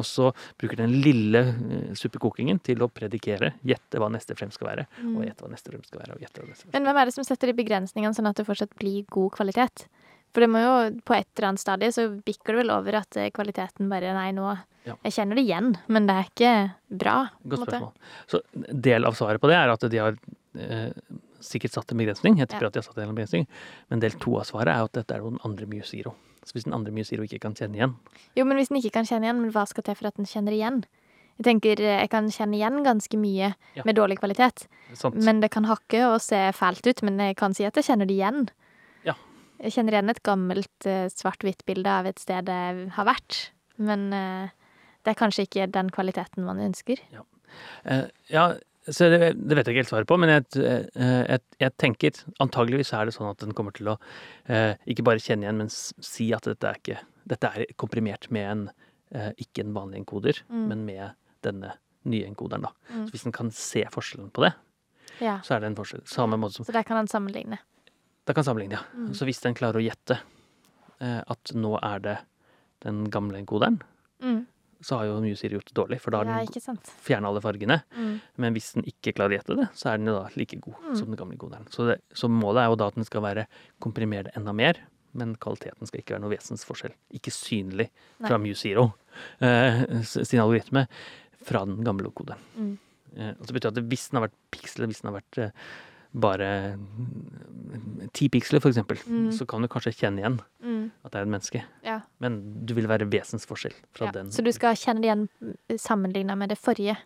Og 0.00 0.04
så 0.08 0.30
bruker 0.56 0.78
den 0.80 0.94
lille 1.04 1.40
eh, 1.44 1.90
suppekokingen 2.00 2.56
til 2.64 2.80
å 2.80 2.88
predikere, 2.88 3.50
gjette 3.68 4.00
hva 4.00 4.08
neste 4.12 4.32
frem 4.38 4.48
skal 4.54 4.70
være, 4.70 4.86
og 5.02 5.18
Mm. 5.20 5.26
gjette 5.28 5.44
hva 5.44 5.50
neste 5.52 5.70
frem 5.74 5.82
skal 5.84 6.00
være. 6.00 6.14
og 6.16 6.20
gjette 6.24 6.40
hva 6.40 6.48
neste 6.48 6.64
frem 6.64 6.72
Men 6.72 6.88
hvem 6.88 7.00
er 7.02 7.04
det 7.10 7.14
som 7.18 7.24
setter 7.28 7.52
de 7.52 7.58
begrensningene, 7.58 8.14
sånn 8.16 8.30
at 8.30 8.36
det 8.40 8.46
fortsatt 8.48 8.72
blir 8.80 9.04
god 9.12 9.32
kvalitet? 9.36 9.84
For 10.32 10.40
det 10.40 10.48
må 10.50 10.58
jo, 10.64 11.00
på 11.04 11.14
et 11.14 11.28
eller 11.36 11.48
annet 11.52 11.60
stadie 11.62 11.92
så 11.94 12.08
bikker 12.24 12.56
det 12.56 12.62
vel 12.64 12.70
over 12.74 12.96
at 12.98 13.16
eh, 13.20 13.28
kvaliteten 13.30 13.88
bare 13.92 14.14
Nei, 14.16 14.30
nå 14.32 14.56
Ja. 14.84 14.96
Jeg 15.04 15.12
kjenner 15.16 15.36
det 15.36 15.44
igjen, 15.46 15.76
men 15.88 16.06
det 16.08 16.14
er 16.14 16.24
ikke 16.28 16.74
bra. 16.92 17.30
Godt 17.48 17.68
spørsmål. 17.68 17.92
Så 18.28 18.40
del 18.68 19.04
av 19.08 19.14
svaret 19.16 19.40
på 19.40 19.48
det 19.48 19.56
er 19.56 19.70
at 19.72 19.80
de 19.88 19.96
har 20.00 20.16
eh, 20.58 20.90
sikkert 21.44 21.74
satt 21.76 21.92
en 21.92 21.98
begrensning. 22.00 22.38
Jeg 22.40 22.48
tipper 22.48 22.66
Ja. 22.66 22.72
at 22.72 22.72
de 22.74 22.80
har 22.82 22.88
satt 22.88 22.98
en 23.04 23.14
begrensning. 23.14 23.46
Men 23.90 24.00
del 24.00 24.16
to 24.18 24.36
av 24.40 24.44
svaret 24.48 24.72
er 24.74 24.84
at 24.84 24.92
dette 24.92 25.14
er 25.14 25.18
jo 25.22 25.30
den 25.30 25.40
andre 25.44 25.66
Muse 25.66 25.90
Zero. 25.92 26.14
Så 26.44 26.52
hvis 26.56 26.64
den 26.64 26.74
andre 26.76 26.92
Muse 26.92 27.08
Zero 27.14 27.22
ikke 27.24 27.40
kan 27.40 27.54
kjenne 27.54 27.76
igjen 27.78 27.94
Jo, 28.36 28.44
men 28.44 28.58
hvis 28.58 28.68
den 28.68 28.76
ikke 28.82 28.92
kan 28.98 29.04
kjenne 29.08 29.24
igjen, 29.28 29.40
men 29.40 29.50
hva 29.52 29.66
skal 29.66 29.82
til 29.86 29.94
for 29.94 30.06
at 30.08 30.16
den 30.16 30.26
kjenner 30.26 30.52
igjen? 30.52 30.84
Jeg 31.38 31.44
tenker 31.48 31.80
eh, 31.80 32.00
jeg 32.04 32.10
kan 32.10 32.28
kjenne 32.30 32.54
igjen 32.58 32.84
ganske 32.84 33.16
mye 33.18 33.54
Ja. 33.74 33.82
med 33.84 33.96
dårlig 33.96 34.18
kvalitet. 34.20 34.66
sant? 34.94 35.16
Men 35.16 35.40
det 35.40 35.50
kan 35.50 35.64
hakke 35.64 36.04
og 36.14 36.20
se 36.20 36.36
fælt 36.52 36.86
ut, 36.86 37.02
men 37.02 37.18
jeg 37.18 37.36
kan 37.36 37.54
si 37.54 37.64
at 37.64 37.74
jeg 37.74 37.84
kjenner 37.84 38.06
det 38.06 38.14
igjen. 38.18 38.48
Ja. 39.04 39.14
Jeg 39.60 39.72
kjenner 39.72 39.92
igjen 39.96 40.10
et 40.10 40.22
gammelt 40.22 40.86
eh, 40.86 41.08
svart-hvitt-bilde 41.08 41.86
av 41.88 42.06
et 42.06 42.18
sted 42.18 42.46
jeg 42.46 42.90
har 42.90 43.04
vært, 43.04 43.50
men 43.78 44.12
eh, 44.12 44.48
det 45.04 45.10
er 45.16 45.18
kanskje 45.26 45.48
ikke 45.48 45.70
den 45.72 45.88
kvaliteten 45.90 46.44
man 46.44 46.58
ønsker. 46.58 46.98
Eh, 47.84 48.06
ja, 48.30 48.54
så 48.88 49.08
det, 49.10 49.32
det 49.40 49.56
vet 49.56 49.66
jeg 49.66 49.74
ikke 49.74 49.82
helt 49.84 49.88
svaret 49.92 50.06
på, 50.10 50.18
men 50.20 50.28
jeg, 50.28 50.44
eh, 50.60 51.24
jeg, 51.30 51.40
jeg 51.60 51.72
tenker 51.80 52.18
antageligvis 52.44 52.92
er 52.92 53.06
det 53.08 53.14
sånn 53.16 53.30
at 53.30 53.38
den 53.40 53.54
kommer 53.56 53.72
til 53.72 53.88
å 53.94 53.98
eh, 54.48 54.74
ikke 54.86 55.04
bare 55.06 55.22
kjenne 55.24 55.46
igjen, 55.46 55.56
men 55.62 55.70
si 55.72 56.26
at 56.36 56.44
dette 56.50 56.68
er, 56.68 56.80
ikke, 56.82 56.98
dette 57.32 57.50
er 57.54 57.64
komprimert 57.80 58.28
med 58.34 58.50
en 58.50 58.64
eh, 59.14 59.30
ikke 59.40 59.64
en 59.64 59.72
vanlig 59.76 60.02
enkoder, 60.02 60.42
Mm. 60.50 60.66
men 60.68 60.84
med 60.84 61.14
denne 61.42 61.72
nye 62.04 62.26
enkoderen. 62.28 62.62
da. 62.66 62.72
Mm. 62.92 63.06
Så 63.06 63.10
hvis 63.14 63.22
den 63.24 63.32
kan 63.32 63.50
se 63.50 63.84
forskjellen 63.90 64.30
på 64.36 64.42
det, 64.44 64.52
Ja. 65.20 65.38
så 65.46 65.54
er 65.56 65.60
det 65.60 65.66
en 65.70 65.76
forskjell. 65.78 66.02
Samme 66.10 66.36
måte 66.36 66.54
som 66.58 66.64
Så 66.66 66.72
der 66.72 66.82
kan 66.84 66.96
den 66.98 67.06
sammenligne. 67.08 67.58
Da 68.26 68.32
kan 68.34 68.44
sammenligne, 68.44 68.72
ja. 68.80 68.82
Mm. 68.96 69.12
Så 69.14 69.24
hvis 69.24 69.40
den 69.40 69.54
klarer 69.54 69.78
å 69.80 69.84
gjette 69.84 70.18
eh, 71.00 71.22
at 71.26 71.52
nå 71.54 71.78
er 71.82 71.98
det 72.00 72.18
den 72.84 73.04
gamle 73.10 73.38
enkoderen, 73.40 73.80
Mm. 74.22 74.46
Så 74.80 74.96
har 74.98 75.06
jo 75.06 75.20
Musir 75.22 75.52
gjort 75.54 75.66
det 75.70 75.74
dårlig, 75.76 76.00
for 76.00 76.10
da 76.14 76.18
har 76.22 76.24
den 76.26 76.78
fjerna 77.04 77.28
alle 77.30 77.40
fargene. 77.44 77.82
Mm. 77.96 78.14
Men 78.42 78.54
hvis 78.56 78.72
den 78.74 78.84
ikke 78.90 79.12
klarer 79.14 79.34
å 79.34 79.38
gjette 79.38 79.56
det, 79.60 79.68
så 79.78 79.92
er 79.92 79.98
den 80.00 80.10
jo 80.10 80.16
da 80.18 80.28
like 80.36 80.58
god 80.60 80.74
Mm. 80.84 80.96
som 80.96 81.06
den 81.12 81.16
gamle 81.20 81.34
enkoderen. 81.36 81.68
Så, 81.70 81.86
det, 81.88 82.00
så 82.14 82.28
målet 82.28 82.62
er 82.64 82.68
jo 82.72 82.76
da 82.76 82.88
at 82.90 82.94
den 82.98 83.04
skal 83.04 83.22
være 83.22 83.46
komprimert 83.80 84.28
enda 84.36 84.52
mer, 84.52 84.80
men 85.14 85.36
kvaliteten 85.36 85.86
skal 85.86 86.00
ikke 86.02 86.16
være 86.16 86.24
noe 86.24 86.34
vesensforskjell. 86.34 86.94
Ikke 87.14 87.30
synlig 87.30 87.88
fra 88.18 88.38
Muse 88.42 88.60
Zero 88.66 88.88
eh, 89.40 89.84
sin 90.02 90.40
algoritme 90.42 90.86
fra 91.44 91.64
den 91.68 91.84
gamle 91.86 92.10
koderen. 92.10 92.40
Mm. 92.56 92.78
Eh, 93.16 93.32
og 93.38 93.46
så 93.46 93.54
betyr 93.54 93.70
det 93.70 93.84
at 93.84 93.90
hvis 93.92 94.08
den 94.10 94.18
har 94.18 94.26
vært 94.28 94.38
piksel, 94.50 94.86
hvis 94.90 95.02
den 95.04 95.12
har 95.12 95.20
vært 95.20 95.38
eh, 95.38 95.50
bare 96.14 96.76
mm, 96.78 98.08
ti 98.14 98.28
piksler, 98.30 98.60
for 98.62 98.70
eksempel, 98.70 98.98
Mm. 99.06 99.30
så 99.32 99.46
kan 99.46 99.62
du 99.62 99.68
kanskje 99.68 99.92
kjenne 99.98 100.20
igjen 100.22 100.40
Mm. 100.62 100.90
at 101.04 101.12
det 101.12 101.18
er 101.18 101.22
et 101.22 101.28
menneske. 101.28 101.62
Ja. 101.84 102.00
Men 102.20 102.64
du 102.66 102.74
vil 102.74 102.86
være 102.86 103.08
vesensforskjell 103.10 103.74
fra 103.92 104.06
ja. 104.06 104.12
den. 104.12 104.30
Så 104.30 104.44
du 104.44 104.52
skal 104.52 104.74
kjenne 104.76 105.02
det 105.02 105.10
igjen 105.10 105.78
sammenligna 105.78 106.36
med 106.36 106.48
det 106.50 106.58
forrige? 106.58 106.96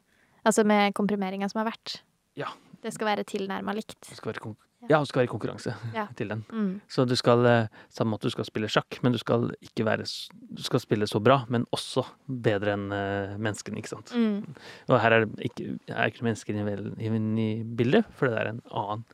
Altså 0.44 0.64
med 0.64 0.94
komprimeringa 0.94 1.48
som 1.50 1.64
har 1.64 1.72
vært? 1.72 2.00
Ja. 2.36 2.46
Det 2.82 2.92
skal 2.94 3.06
være 3.16 3.24
tilnærma 3.24 3.74
likt. 3.74 3.96
Det 4.08 4.16
skal 4.16 4.32
være 4.32 4.54
Ja. 4.87 5.00
du 5.02 5.08
skal 5.11 5.25
være 5.25 5.26
i 5.26 5.32
konkurranse 5.32 5.73
Ja. 5.97 6.04
til 6.16 6.28
den. 6.30 6.44
Mm. 6.54 6.80
Så 6.88 7.04
du 7.08 7.16
skal 7.18 7.42
eh, 7.50 7.66
samme 7.90 8.14
måte 8.14 8.28
du 8.30 8.35
skal 8.35 8.47
spille 8.47 8.68
sjakk, 8.70 9.00
men 9.02 9.12
du 9.12 9.18
skal 9.18 9.49
ikke 9.64 9.85
være 9.88 10.06
Du 10.54 10.62
skal 10.62 10.80
spille 10.80 11.08
så 11.11 11.18
bra, 11.23 11.40
men 11.50 11.66
også 11.75 12.04
bedre 12.28 12.76
enn 12.76 12.87
eh, 12.94 13.35
menneskene, 13.40 13.80
ikke 13.82 13.90
sant. 13.97 14.12
Mm. 14.14 14.54
Og 14.88 15.00
her 15.02 15.16
er 15.16 15.26
det 15.26 15.49
ikke, 15.50 15.78
er 15.90 16.12
ikke 16.12 16.26
mennesker 16.28 16.54
inne 16.54 17.42
i, 17.42 17.50
bildet, 17.64 18.06
for 18.14 18.30
det 18.30 18.38
er 18.38 18.52
en 18.52 18.62
annen 18.70 19.04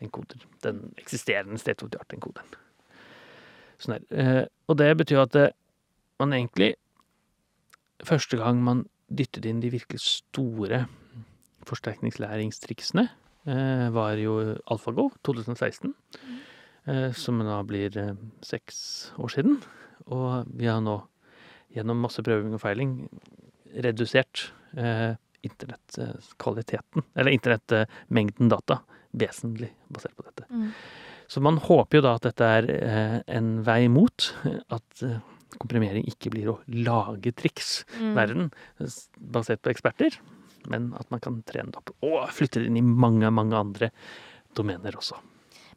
enkoder. 0.00 0.44
Den 0.62 0.92
eksisterende 1.02 1.58
state 1.58 1.82
of 1.82 1.90
the 1.90 1.98
art-enkoderen. 1.98 2.54
Sånn 3.82 3.96
der. 3.98 4.06
Eh, 4.14 4.44
og 4.70 4.78
det 4.78 4.92
betyr 5.02 5.24
at 5.26 5.40
man 6.22 6.32
egentlig 6.36 6.74
Første 8.06 8.36
gang 8.38 8.60
man 8.62 8.84
dyttet 9.10 9.42
inn 9.50 9.58
de 9.58 9.72
virkelig 9.74 9.98
store 10.04 10.84
forsterkningslæringstriksene, 11.66 13.08
var 13.94 14.18
jo 14.20 14.34
AlphaGo 14.68 15.08
2016. 15.26 15.94
Eh, 16.88 17.12
som 17.12 17.38
da 17.44 17.60
blir 17.68 17.96
eh, 18.00 18.14
seks 18.44 19.12
år 19.20 19.32
siden. 19.34 19.58
Og 20.08 20.48
vi 20.56 20.68
har 20.70 20.80
nå 20.80 21.02
gjennom 21.74 22.00
masse 22.00 22.22
prøving 22.24 22.54
og 22.56 22.62
feiling 22.62 22.94
redusert 23.84 24.48
eh, 24.78 25.18
internettkvaliteten, 25.44 27.04
eller 27.14 27.34
internettmengden 27.34 28.48
data, 28.50 28.80
vesentlig 29.12 29.68
basert 29.92 30.16
på 30.16 30.24
dette. 30.26 30.48
Mm. 30.48 30.70
Så 31.28 31.42
man 31.44 31.60
håper 31.60 32.00
jo 32.00 32.06
da 32.06 32.14
at 32.16 32.24
dette 32.24 32.48
er 32.56 32.70
eh, 32.72 33.18
en 33.36 33.58
vei 33.66 33.82
mot 33.92 34.30
at 34.48 35.04
eh, 35.04 35.20
komprimering 35.60 36.08
ikke 36.08 36.32
blir 36.32 36.54
å 36.54 36.58
lage 36.72 37.34
triks 37.36 37.82
Mm. 37.98 38.14
verden 38.16 38.50
basert 39.18 39.60
på 39.64 39.72
eksperter, 39.72 40.14
men 40.70 40.92
at 40.98 41.08
man 41.14 41.22
kan 41.24 41.40
trene 41.48 41.72
det 41.72 41.80
opp 41.80 41.94
og 42.06 42.20
flytte 42.34 42.62
det 42.62 42.70
inn 42.70 42.78
i 42.80 42.84
mange, 42.84 43.30
mange 43.34 43.58
andre 43.58 43.90
domener 44.56 44.96
også. 44.98 45.18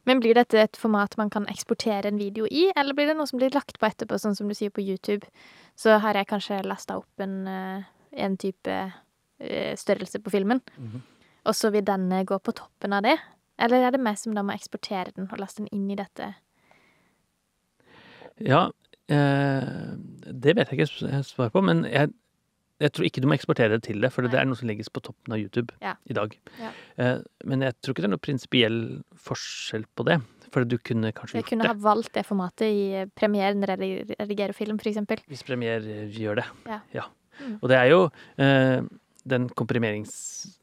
Men 0.08 0.18
blir 0.22 0.34
dette 0.34 0.58
et 0.58 0.78
format 0.78 1.14
man 1.18 1.30
kan 1.30 1.46
eksportere 1.50 2.10
en 2.10 2.18
video 2.18 2.48
i, 2.50 2.66
eller 2.74 2.96
blir 2.98 3.10
det 3.10 3.16
noe 3.18 3.28
som 3.30 3.38
blir 3.38 3.54
lagt 3.54 3.78
på 3.78 3.86
etterpå, 3.86 4.18
sånn 4.18 4.34
som 4.34 4.50
du 4.50 4.56
sier 4.58 4.72
på 4.74 4.82
YouTube? 4.82 5.28
Så 5.78 5.94
har 6.02 6.18
jeg 6.18 6.28
kanskje 6.32 6.62
lasta 6.66 6.98
opp 6.98 7.22
en, 7.22 7.36
eh, 7.46 7.84
en 8.26 8.36
type 8.36 8.72
eh, 8.72 9.74
størrelse 9.78 10.18
på 10.22 10.32
filmen, 10.34 10.62
og 11.46 11.54
så 11.54 11.70
vil 11.74 11.86
denne 11.86 12.24
gå 12.26 12.38
på 12.42 12.54
toppen 12.58 12.98
av 12.98 13.06
det? 13.06 13.16
Eller 13.62 13.86
er 13.86 13.94
det 13.94 14.02
meg 14.02 14.18
som 14.18 14.34
da 14.34 14.42
må 14.42 14.56
eksportere 14.56 15.14
den 15.14 15.28
og 15.30 15.38
laste 15.38 15.62
den 15.62 15.70
inn 15.74 15.86
i 15.92 15.98
dette? 15.98 16.32
Ja, 18.42 18.70
eh, 19.06 19.70
det 20.26 20.56
vet 20.56 20.72
jeg 20.72 20.80
ikke 20.80 21.22
svar 21.28 21.52
på, 21.54 21.62
men 21.62 21.84
jeg, 21.86 22.10
jeg 22.82 22.92
tror 22.96 23.06
ikke 23.06 23.22
du 23.22 23.28
må 23.30 23.36
eksportere 23.36 23.76
det 23.76 23.84
til 23.86 24.02
det, 24.02 24.10
for 24.12 24.26
det 24.26 24.34
er 24.40 24.46
noe 24.48 24.58
som 24.58 24.68
legges 24.68 24.90
på 24.92 25.00
toppen 25.06 25.32
av 25.36 25.38
YouTube 25.40 25.72
Ja. 25.82 25.94
i 26.10 26.14
dag. 26.18 26.34
Ja. 26.60 26.70
Eh, 26.98 27.18
men 27.46 27.62
jeg 27.64 27.76
tror 27.80 27.94
ikke 27.94 28.02
det 28.04 28.08
er 28.10 28.14
noe 28.16 28.22
prinsipiell 28.26 28.78
forskjell 29.16 29.84
på 29.96 30.06
det, 30.08 30.18
for 30.52 30.64
du 30.68 30.76
kunne 30.78 31.12
kanskje 31.16 31.38
Jeg 31.38 31.44
gjort 31.44 31.52
kunne 31.54 31.68
det 31.68 31.72
ha 31.72 31.78
valgt 31.86 32.12
det 32.18 32.24
formatet 32.28 32.66
i 32.68 33.04
premieren 33.16 33.62
når 33.62 33.72
jeg 33.76 34.16
redigerer 34.18 34.52
film, 34.58 34.76
eksempel. 34.82 35.22
hvis 35.30 35.42
Premiere 35.46 36.08
gjør 36.12 36.42
det. 36.42 36.48
Ja. 36.92 37.06
Mm. 37.40 37.54
Og 37.62 37.68
det 37.72 37.78
er 37.78 37.88
jo 37.92 38.00
eh, 38.38 38.82
den 39.24 39.48
komprimerings... 39.48 40.58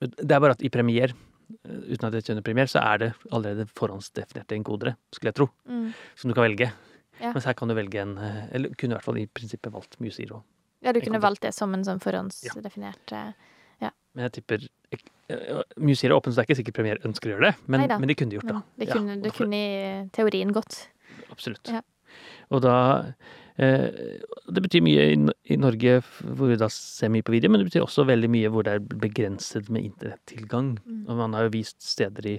Det 0.00 0.30
er 0.32 0.40
bare 0.40 0.54
at 0.56 0.62
i 0.64 0.70
Premiere, 0.72 1.12
eh, 1.66 1.80
uten 1.92 2.06
at 2.08 2.14
jeg 2.16 2.24
kjenner 2.30 2.42
Premiere, 2.46 2.70
så 2.72 2.80
er 2.80 3.02
det 3.02 3.10
allerede 3.30 3.66
forhåndsdefinerte 3.76 4.56
enkodere, 4.56 4.94
skulle 5.12 5.32
jeg 5.34 5.40
tro, 5.42 5.48
Mm. 5.68 5.90
som 6.16 6.30
du 6.30 6.34
kan 6.38 6.46
velge. 6.48 6.70
Ja. 7.20 7.34
Mens 7.34 7.44
her 7.44 7.52
kan 7.52 7.68
du 7.68 7.74
velge 7.76 8.00
en 8.00 8.16
eh, 8.16 8.46
Eller 8.56 8.70
kunne 8.80 8.94
i 8.94 8.96
hvert 8.96 9.04
fall 9.04 9.18
i 9.20 9.26
prinsippet 9.26 9.72
valgt 9.74 9.98
Muse 10.00 10.16
Zero. 10.22 10.42
Ja, 10.80 10.92
du 10.96 11.00
kunne 11.04 11.20
valgt 11.22 11.44
det 11.44 11.52
som 11.56 11.74
en 11.76 11.84
sånn 11.86 12.00
forhåndsdefinert 12.02 13.14
ja. 13.80 13.90
Men 14.16 14.26
jeg 14.26 14.40
tipper 14.40 14.64
Mye 15.78 15.94
sier 15.94 16.08
Zero 16.08 16.16
er 16.16 16.18
åpen, 16.18 16.32
så 16.32 16.40
det 16.40 16.42
er 16.42 16.48
ikke 16.48 16.58
sikkert 16.58 16.78
Premier 16.80 17.04
ønsker 17.06 17.30
å 17.30 17.36
gjøre 17.36 17.50
det, 17.52 17.66
men, 17.70 17.84
men 17.86 18.10
de 18.10 18.16
kunne 18.18 18.34
gjort 18.34 18.48
det. 18.48 18.56
Det 18.82 18.88
kunne, 18.90 19.14
ja, 19.14 19.20
det 19.22 19.30
kunne 19.36 19.60
i 19.60 19.92
teorien 20.16 20.50
gått. 20.56 20.80
Absolutt. 21.30 21.70
Ja. 21.70 21.84
Og 22.50 22.64
da 22.64 22.74
eh, 23.54 23.86
Det 24.50 24.64
betyr 24.64 24.82
mye 24.82 25.06
i, 25.12 25.16
i 25.54 25.58
Norge 25.60 26.00
hvor 26.02 26.50
vi 26.50 26.58
da 26.58 26.66
ser 26.74 27.12
mye 27.14 27.22
på 27.22 27.36
video, 27.36 27.52
men 27.52 27.62
det 27.62 27.70
betyr 27.70 27.86
også 27.86 28.08
veldig 28.10 28.32
mye 28.34 28.50
hvor 28.50 28.66
det 28.66 28.76
er 28.76 29.00
begrenset 29.06 29.70
med 29.70 29.86
internettilgang. 29.92 30.74
Mm. 30.82 31.02
Og 31.06 31.22
man 31.22 31.38
har 31.38 31.46
jo 31.46 31.54
vist 31.54 31.78
steder 31.86 32.32
i 32.34 32.36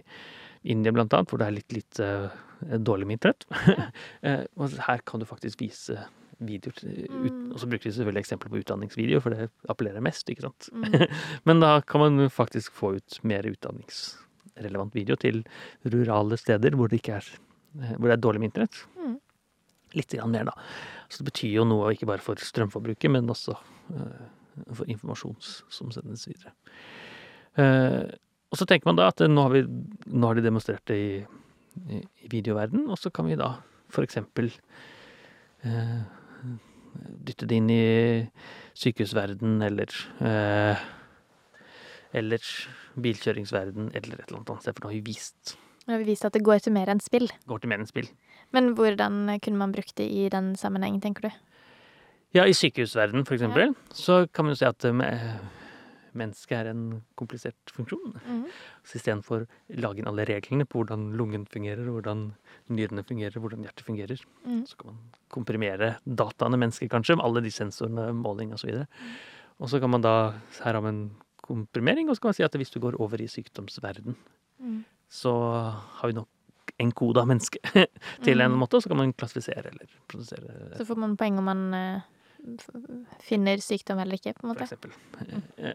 India 0.75 0.91
blant 0.91 1.15
annet 1.15 1.31
hvor 1.31 1.39
det 1.39 1.47
er 1.47 1.55
litt, 1.55 1.77
litt 1.77 2.03
eh, 2.03 2.27
dårlig 2.75 3.07
med 3.07 3.21
internett. 3.21 3.47
Ja. 3.71 4.41
og 4.59 4.81
her 4.89 5.07
kan 5.07 5.23
du 5.23 5.29
faktisk 5.29 5.63
vise 5.63 6.03
videoer. 6.47 6.77
Ut, 6.81 7.31
Mm. 7.31 7.51
og 7.53 7.59
så 7.59 7.67
bruker 7.69 7.89
vi 7.89 7.93
selvfølgelig 7.95 8.23
eksempler 8.23 8.51
på 8.51 8.61
utdanningsvideo, 8.61 9.21
for 9.21 9.35
det 9.35 9.49
appellerer 9.69 10.03
mest, 10.03 10.29
ikke 10.29 10.45
sant. 10.47 10.69
Mm. 10.73 11.07
Men 11.45 11.59
da 11.63 11.81
kan 11.81 12.01
man 12.01 12.29
faktisk 12.29 12.73
få 12.77 12.95
ut 12.97 13.19
mer 13.23 13.47
utdanningsrelevant 13.49 14.95
video 14.95 15.15
til 15.15 15.43
rurale 15.85 16.37
steder 16.37 16.77
hvor 16.77 16.89
det 16.89 17.01
ikke 17.01 17.19
er, 17.19 17.29
eh, 17.81 17.93
hvor 17.97 18.09
det 18.09 18.17
er 18.17 18.23
dårlig 18.25 18.41
med 18.41 18.51
internett. 18.51 18.81
Mm. 18.97 19.19
Litt 19.99 20.15
grann 20.15 20.31
mer, 20.31 20.49
da. 20.49 20.55
Så 21.09 21.21
det 21.21 21.31
betyr 21.33 21.55
jo 21.59 21.67
noe 21.67 21.91
ikke 21.93 22.07
bare 22.07 22.23
for 22.23 22.39
strømforbruket, 22.39 23.11
men 23.11 23.27
også 23.27 23.57
uh, 23.57 24.27
for 24.71 24.87
informasjon 24.87 25.35
som 25.41 25.91
sendes 25.91 26.23
videre. 26.29 26.53
Uh, 27.59 28.07
og 28.51 28.59
så 28.59 28.67
tenker 28.67 28.89
man 28.89 28.99
da 28.99 29.09
at 29.11 29.23
eh, 29.23 29.31
nå 29.31 29.45
har, 29.47 29.55
vi, 29.55 29.63
nå 30.11 30.27
har 30.27 30.37
de 30.37 30.43
demonstrert 30.45 30.83
det 30.91 30.97
i, 30.99 31.11
i, 31.87 32.01
i 32.23 32.31
videoverden, 32.31 32.89
og 32.91 32.99
så 32.99 33.11
kan 33.13 33.29
vi 33.29 33.39
da 33.39 33.53
for 33.91 34.07
eksempel 34.07 34.49
eh, 35.67 36.01
dytte 37.27 37.47
det 37.49 37.59
inn 37.61 37.69
i 37.73 37.83
sykehusverden 38.77 39.61
eller 39.65 39.93
eh, 40.25 40.81
eller 42.13 42.47
bilkjøringsverden 43.01 43.91
eller 43.95 44.19
et 44.19 44.31
eller 44.31 44.41
annet 44.41 44.65
sted, 44.65 44.75
for 44.75 44.83
nå 44.83 44.91
har 44.91 44.97
vi 44.99 45.13
vist 45.13 45.55
Nå 45.87 45.95
har 45.95 46.01
vi 46.03 46.11
vist 46.11 46.25
at 46.27 46.35
det 46.35 46.43
går 46.45 46.59
til 46.61 46.75
mer 46.75 46.91
enn 46.93 46.99
spill. 47.01 47.25
går 47.49 47.63
til 47.63 47.71
mer 47.71 47.81
enn 47.81 47.89
spill. 47.89 48.05
Men 48.53 48.75
hvordan 48.77 49.31
kunne 49.41 49.57
man 49.57 49.71
brukt 49.73 49.95
det 49.97 50.05
i 50.05 50.27
den 50.29 50.51
sammenhengen, 50.59 51.01
tenker 51.01 51.25
du? 51.25 51.31
Ja, 52.37 52.45
i 52.45 52.53
sykehusverden 52.53 53.25
for 53.25 53.33
eksempel, 53.35 53.73
så 53.89 54.27
kan 54.31 54.45
man 54.45 54.53
jo 54.53 54.59
si 54.61 54.67
at 54.67 54.85
eh, 54.85 55.41
mennesket 56.17 56.51
er 56.57 56.69
en 56.71 57.03
komplisert 57.19 57.71
funksjon. 57.75 58.13
Mm. 58.27 58.45
Så 58.83 58.97
istedenfor 58.99 59.45
å 59.45 59.79
lage 59.81 59.99
inn 60.01 60.07
alle 60.07 60.25
reglene 60.27 60.65
på 60.67 60.81
hvordan 60.81 61.11
lungen 61.17 61.45
fungerer, 61.49 61.85
hvordan 61.87 62.33
nyrene 62.69 63.03
fungerer, 63.07 63.39
hvordan 63.39 63.63
hjertet 63.67 63.85
fungerer, 63.87 64.23
Mm. 64.45 64.65
så 64.67 64.77
kan 64.77 64.87
man 64.93 64.99
komprimere 65.29 65.97
dataene 66.05 66.57
mennesker 66.59 66.89
kanskje, 66.89 67.15
med 67.17 67.25
alle 67.25 67.41
de 67.41 67.49
sensorene, 67.51 68.11
måling 68.13 68.53
osv. 68.53 68.69
Og, 68.69 68.87
og 69.59 69.69
så 69.69 69.79
kan 69.79 69.89
man 69.89 70.01
da, 70.01 70.33
her 70.63 70.73
har 70.73 70.81
man 70.81 71.11
komprimering, 71.41 72.09
og 72.09 72.15
så 72.15 72.21
kan 72.21 72.29
man 72.29 72.33
si 72.39 72.43
at 72.43 72.53
hvis 72.53 72.71
du 72.71 72.79
går 72.79 72.99
over 72.99 73.21
i 73.21 73.27
sykdomsverden, 73.27 74.15
Mm. 74.61 74.83
så 75.09 75.31
har 75.97 76.07
vi 76.07 76.13
nok 76.13 76.27
en 76.79 76.91
kode 76.91 77.17
av 77.17 77.27
menneske 77.27 77.57
til 78.23 78.41
en 78.41 78.51
Mm. 78.51 78.59
måte, 78.61 78.75
og 78.77 78.83
så 78.83 78.89
kan 78.89 78.97
man 78.97 79.13
klassifisere 79.13 79.69
eller 79.71 79.87
produsere 80.07 80.77
Så 80.77 80.85
får 80.85 80.97
man 80.97 81.17
poeng 81.17 81.37
om 81.39 81.43
man 81.45 81.73
eh, 81.73 82.01
finner 83.25 83.61
sykdom 83.63 83.99
eller 84.01 84.17
ikke, 84.17 84.33
på 84.37 84.45
en 84.45 84.51
måte. 84.53 84.65
for 84.65 84.89
eksempel. 84.89 85.41
Eh, 85.57 85.73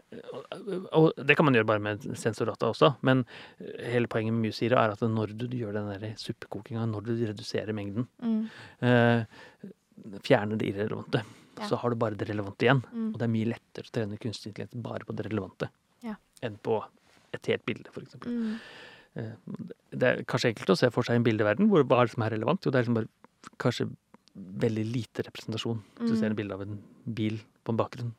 Og, 0.93 1.13
det 1.17 1.35
kan 1.37 1.45
man 1.47 1.53
gjøre 1.55 1.65
bare 1.69 1.79
med 1.83 2.01
sensordata 2.19 2.67
også, 2.71 2.95
men 3.07 3.25
hele 3.87 4.07
poenget 4.11 4.33
med 4.33 4.49
Musira 4.49 4.83
er 4.85 4.91
at 4.95 4.99
når 5.01 5.33
du 5.37 5.47
gjør 5.47 5.73
den 5.73 5.89
der 5.93 6.15
suppekokinga, 6.19 6.85
når 6.91 7.05
du 7.07 7.13
reduserer 7.25 7.73
mengden, 7.73 8.07
Mm. 8.21 8.49
eh, 8.81 9.25
fjerner 10.23 10.57
det 10.57 10.67
irrelevante, 10.73 11.23
Ja. 11.57 11.67
så 11.67 11.77
har 11.77 11.89
du 11.89 11.95
bare 11.95 12.15
det 12.15 12.29
relevante 12.29 12.65
igjen. 12.65 12.83
Mm. 12.93 13.13
Og 13.13 13.17
det 13.19 13.23
er 13.23 13.33
mye 13.33 13.45
lettere 13.53 13.87
å 13.87 13.91
trene 13.91 14.19
kunstig 14.19 14.51
intelligens 14.53 14.81
bare 14.83 15.05
på 15.05 15.15
det 15.15 15.25
relevante 15.31 15.69
Ja. 16.03 16.15
enn 16.43 16.57
på 16.61 16.83
et 17.33 17.45
helt 17.47 17.65
bilde, 17.65 17.89
for 17.91 18.01
eksempel. 18.01 18.29
Mm. 18.29 18.59
Eh, 19.15 19.31
Det 19.91 20.03
er 20.03 20.23
kanskje 20.23 20.53
enkelt 20.53 20.69
å 20.69 20.77
se 20.77 20.89
for 20.91 21.01
seg 21.03 21.15
en 21.15 21.23
bildeverden 21.23 21.67
hvor 21.69 21.83
hva 21.83 22.01
er 22.01 22.05
det 22.05 22.13
som 22.13 22.23
er 22.23 22.29
relevant? 22.31 22.61
Jo, 22.63 22.71
det 22.71 22.75
er 22.75 22.83
liksom 22.83 22.93
bare 22.93 23.09
kanskje 23.57 23.95
veldig 24.37 24.85
lite 24.93 25.23
representasjon. 25.27 25.81
Hvis 25.99 26.11
du 26.11 26.15
ser 26.15 26.29
Mm. 26.29 26.31
et 26.31 26.37
bilde 26.37 26.53
av 26.53 26.61
en 26.61 26.79
bil 27.13 27.39
på 27.65 27.69
en 27.73 27.77
bakgrunn, 27.77 28.13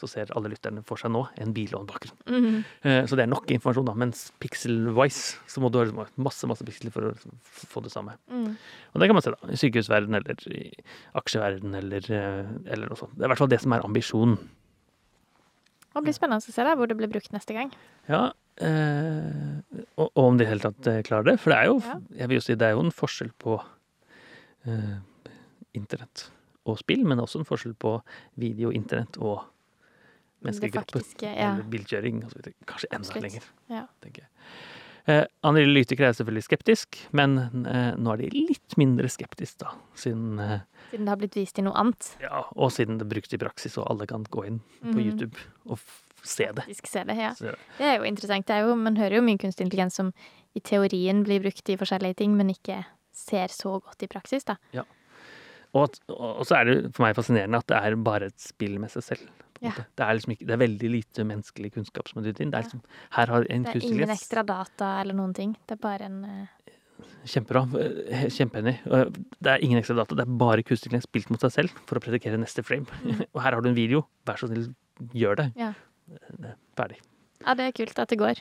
så 0.00 0.08
ser 0.08 0.30
alle 0.34 0.48
lytterne 0.48 0.82
for 0.86 0.96
seg 0.96 1.10
nå 1.12 1.28
en 1.36 1.52
bil 1.52 1.74
og 1.74 1.82
en 1.82 1.86
bakgrunn. 1.90 2.16
Mm. 2.26 2.64
Eh, 2.84 3.04
Så 3.06 3.16
det 3.16 3.24
er 3.24 3.26
nok 3.28 3.44
informasjon, 3.52 3.84
da. 3.84 3.92
Mens 3.92 4.32
pixel-wise 4.40 5.36
så 5.46 5.60
må 5.60 5.70
du 5.70 5.78
ha 5.84 6.06
masse 6.16 6.46
masse 6.48 6.64
piksler 6.64 6.90
for 6.90 7.10
å 7.10 7.14
få 7.44 7.82
det 7.82 7.90
samme. 7.92 8.14
Mm. 8.30 8.56
Og 8.94 9.00
det 9.00 9.08
kan 9.08 9.14
man 9.14 9.22
se 9.22 9.30
da, 9.30 9.36
i 9.52 9.56
sykehusverden 9.60 10.14
eller 10.16 10.34
i 10.56 10.72
aksjeverden 11.14 11.74
eller, 11.76 12.00
eh, 12.08 12.72
eller 12.72 12.88
noe 12.88 12.96
sånt. 12.96 13.12
Det 13.14 13.22
er 13.22 13.26
i 13.26 13.28
hvert 13.34 13.38
fall 13.38 13.48
det 13.52 13.60
som 13.60 13.72
er 13.72 13.80
ambisjonen. 13.84 14.38
Det 15.92 16.02
blir 16.04 16.14
spennende 16.14 16.38
å 16.38 16.52
se 16.54 16.62
da, 16.64 16.74
hvor 16.76 16.86
det 16.88 16.96
blir 16.96 17.10
brukt 17.10 17.32
neste 17.34 17.52
gang. 17.52 17.72
Ja, 18.08 18.32
eh, 18.62 19.60
og, 19.98 20.10
og 20.14 20.24
om 20.30 20.36
de 20.38 20.44
i 20.44 20.46
det 20.46 20.52
hele 20.54 20.60
tatt 20.64 20.86
eh, 20.86 21.02
klarer 21.02 21.24
det. 21.32 21.40
For 21.40 21.50
det 21.50 21.58
er 21.58 21.66
jo, 21.66 21.80
Ja. 21.84 21.96
jeg 22.22 22.28
vil 22.28 22.36
jo 22.38 22.40
si, 22.46 22.54
det 22.54 22.62
er 22.68 22.72
jo 22.76 22.80
en 22.86 22.90
forskjell 22.94 23.32
på 23.42 23.60
eh, 24.66 24.98
internett 25.76 26.30
og 26.68 26.78
spill, 26.78 27.04
men 27.08 27.22
også 27.22 27.40
en 27.40 27.48
forskjell 27.48 27.74
på 27.80 27.96
video, 28.40 28.72
internett 28.74 29.16
og 29.18 29.46
menneskekropper. 30.44 31.00
faktiske, 31.00 31.26
ja. 31.28 31.54
Eller 31.54 31.70
bilkjøring 31.72 32.24
og 32.24 32.32
så 32.32 32.40
videre. 32.40 32.54
Kanskje 32.68 32.90
enda 32.92 33.06
Absolutt. 33.06 33.22
lenger, 33.22 33.42
Ja. 33.68 33.86
tenker 34.02 34.22
jeg. 34.22 34.28
Eh, 35.06 35.24
analytikere 35.42 36.08
er 36.08 36.12
selvfølgelig 36.12 36.44
skeptisk, 36.44 36.98
men 37.12 37.38
eh, 37.66 37.96
nå 37.96 38.12
er 38.12 38.16
de 38.20 38.28
litt 38.30 38.76
mindre 38.76 39.08
skeptisk, 39.08 39.58
da. 39.58 39.72
Siden, 39.96 40.38
eh, 40.38 40.60
Siden 40.90 41.06
det 41.06 41.08
har 41.08 41.16
blitt 41.16 41.34
vist 41.34 41.58
i 41.58 41.62
noe 41.62 41.74
annet. 41.74 42.16
ja, 42.20 42.44
og 42.54 42.70
siden 42.70 42.98
det 42.98 43.08
brukes 43.08 43.32
i 43.32 43.38
praksis, 43.38 43.78
og 43.78 43.88
alle 43.90 44.06
kan 44.06 44.24
gå 44.24 44.46
inn 44.46 44.60
på 44.82 44.94
mm. 44.94 45.00
YouTube 45.00 45.36
og 45.66 45.78
se 46.22 46.50
det. 46.52 46.66
Se 46.84 47.04
det, 47.04 47.16
ja. 47.16 47.32
se 47.34 47.56
Det 47.78 47.86
er 47.86 47.96
jo 47.98 48.04
interessant. 48.04 48.46
Det 48.46 48.54
er 48.54 48.68
jo, 48.68 48.76
man 48.76 48.96
hører 48.96 49.16
jo 49.16 49.22
mye 49.22 49.38
kunstig 49.38 49.64
intelligens 49.66 49.94
som 49.94 50.12
i 50.54 50.60
teorien 50.60 51.24
blir 51.24 51.40
brukt 51.40 51.68
i 51.68 51.78
forskjellige 51.80 52.16
ting, 52.16 52.36
men 52.36 52.50
ikke 52.50 52.84
ser 53.12 53.48
så 53.48 53.80
godt 53.80 54.02
i 54.02 54.06
praksis, 54.06 54.44
da. 54.44 54.56
Og, 55.76 56.00
og 56.16 56.42
så 56.48 56.58
er 56.58 56.68
det 56.68 56.76
for 56.96 57.06
meg 57.06 57.16
fascinerende 57.18 57.60
at 57.62 57.68
det 57.70 57.78
er 57.78 57.96
bare 58.02 58.30
et 58.30 58.42
spill 58.42 58.78
med 58.82 58.92
seg 58.92 59.06
selv. 59.06 59.28
Ja. 59.60 59.74
Det, 59.76 60.04
er 60.04 60.16
liksom 60.16 60.32
ikke, 60.34 60.46
det 60.48 60.54
er 60.54 60.62
veldig 60.62 60.90
lite 60.94 61.24
menneskelig 61.28 61.72
kunnskap 61.74 62.08
som 62.08 62.20
er 62.20 62.30
dyttet 62.30 62.46
inn. 62.46 62.52
Det 62.52 62.58
er 62.60 62.66
liksom, 62.66 62.80
her 63.16 63.32
har 63.34 63.44
en 63.44 63.66
Det 63.66 63.74
er 63.76 63.88
ingen 63.90 64.14
ekstra 64.14 64.44
data 64.46 64.94
eller 65.02 65.18
noen 65.18 65.34
ting. 65.36 65.52
Det 65.68 65.76
er 65.76 65.82
bare 65.82 66.08
en 66.08 66.22
eh, 66.24 66.76
Kjempebra. 67.28 67.62
eh, 67.80 68.26
Kjempeenig. 68.32 68.76
Det 68.84 69.52
er 69.52 69.64
ingen 69.64 69.80
ekstra 69.80 69.98
data, 70.00 70.16
det 70.16 70.24
er 70.24 70.38
bare 70.40 70.64
kunstig 70.66 71.02
spilt 71.04 71.30
mot 71.32 71.44
seg 71.44 71.52
selv 71.54 71.84
for 71.88 72.00
å 72.00 72.04
predikere 72.04 72.40
neste 72.40 72.64
frame. 72.64 72.88
Og 73.34 73.42
her 73.44 73.56
har 73.56 73.60
du 73.60 73.70
en 73.70 73.76
video. 73.76 74.06
Vær 74.28 74.40
så 74.40 74.48
snill, 74.50 74.70
gjør 75.16 75.42
det. 75.42 75.50
Ja. 75.60 75.74
Er 76.40 76.56
Ferdig. 76.78 77.02
Ja, 77.44 77.54
det 77.56 77.68
er 77.68 77.76
kult 77.76 78.00
at 78.00 78.10
det 78.10 78.18
går. 78.20 78.40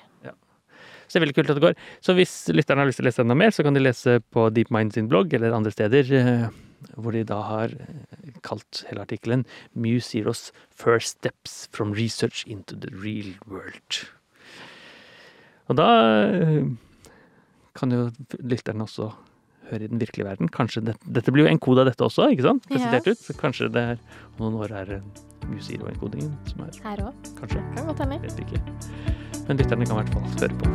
Så 1.09 1.17
det 1.17 1.19
er 1.19 1.23
veldig 1.25 1.35
kult 1.39 1.51
at 1.51 1.57
det 1.57 1.63
går. 1.63 1.77
Så 2.05 2.13
hvis 2.17 2.33
lytterne 2.53 2.83
har 2.83 2.89
lyst 2.89 2.99
til 3.01 3.07
å 3.07 3.09
lese 3.09 3.23
enda 3.23 3.35
mer, 3.37 3.53
så 3.55 3.65
kan 3.65 3.75
de 3.75 3.81
lese 3.81 4.19
på 4.33 4.47
DeepMind 4.53 4.93
sin 4.95 5.07
blogg 5.09 5.33
eller 5.35 5.55
andre 5.55 5.71
steder, 5.73 6.11
eh, 6.19 6.49
hvor 6.95 7.15
de 7.15 7.23
da 7.27 7.39
har 7.45 7.73
eh, 7.73 8.33
kalt 8.45 8.83
hele 8.89 9.03
artikkelen 9.05 9.45
'Mew 9.75 9.99
Zeros 9.99 10.51
First 10.69 11.19
Steps 11.19 11.67
from 11.71 11.93
Research 11.93 12.45
into 12.47 12.75
the 12.75 12.91
Real 12.93 13.35
World'. 13.47 14.05
Og 15.69 15.77
da 15.77 15.87
eh, 16.33 16.65
kan 17.77 17.91
jo 17.91 18.09
lytterne 18.39 18.83
også 18.83 19.11
høre 19.69 19.85
i 19.85 19.87
den 19.91 20.01
virkelige 20.01 20.25
verden. 20.25 20.49
Kanskje 20.49 20.81
det, 20.81 20.95
Dette 21.05 21.31
blir 21.31 21.45
jo 21.45 21.51
en 21.51 21.61
kode 21.61 21.83
av 21.83 21.89
dette 21.91 22.03
også, 22.05 22.29
ikke 22.33 22.47
sant? 22.47 22.65
Presentert 22.69 23.07
ut. 23.07 23.21
Så 23.21 23.35
kanskje 23.37 23.69
det 23.73 23.85
er 23.93 24.01
om 24.37 24.47
noen 24.47 24.59
år 24.63 24.73
er 24.81 24.85
det 24.95 25.01
Mew 25.49 25.61
Zero-enkodingen 25.61 26.33
som 26.49 26.65
er 26.65 26.81
Her 26.85 27.05
òg. 27.09 27.29
Kanskje. 27.39 27.63
Kan 27.75 27.89
godt 27.91 28.03
hende. 28.05 28.19
Vet 28.25 28.41
ikke. 28.45 28.59
Men 29.47 29.61
lytterne 29.61 29.85
kan 29.85 29.95
i 29.95 30.01
hvert 30.01 30.13
fall 30.13 30.25
høre 30.41 30.55
på. 30.59 30.65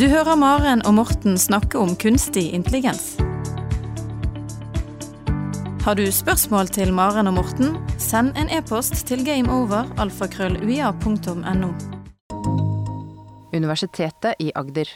Du 0.00 0.08
hører 0.08 0.34
Maren 0.40 0.82
og 0.88 0.96
Morten 0.96 1.36
snakke 1.38 1.78
om 1.78 1.94
kunstig 2.00 2.48
intelligens. 2.56 3.21
Har 5.82 5.98
du 5.98 6.04
spørsmål 6.14 6.68
til 6.70 6.92
Maren 6.94 7.26
og 7.26 7.34
Morten, 7.34 7.72
send 7.98 8.38
en 8.38 8.46
e-post 8.54 9.00
til 9.08 9.24
gameover.alfakrølluia.no. 9.26 11.70
Universitetet 13.50 14.38
i 14.38 14.54
Agder. 14.54 14.86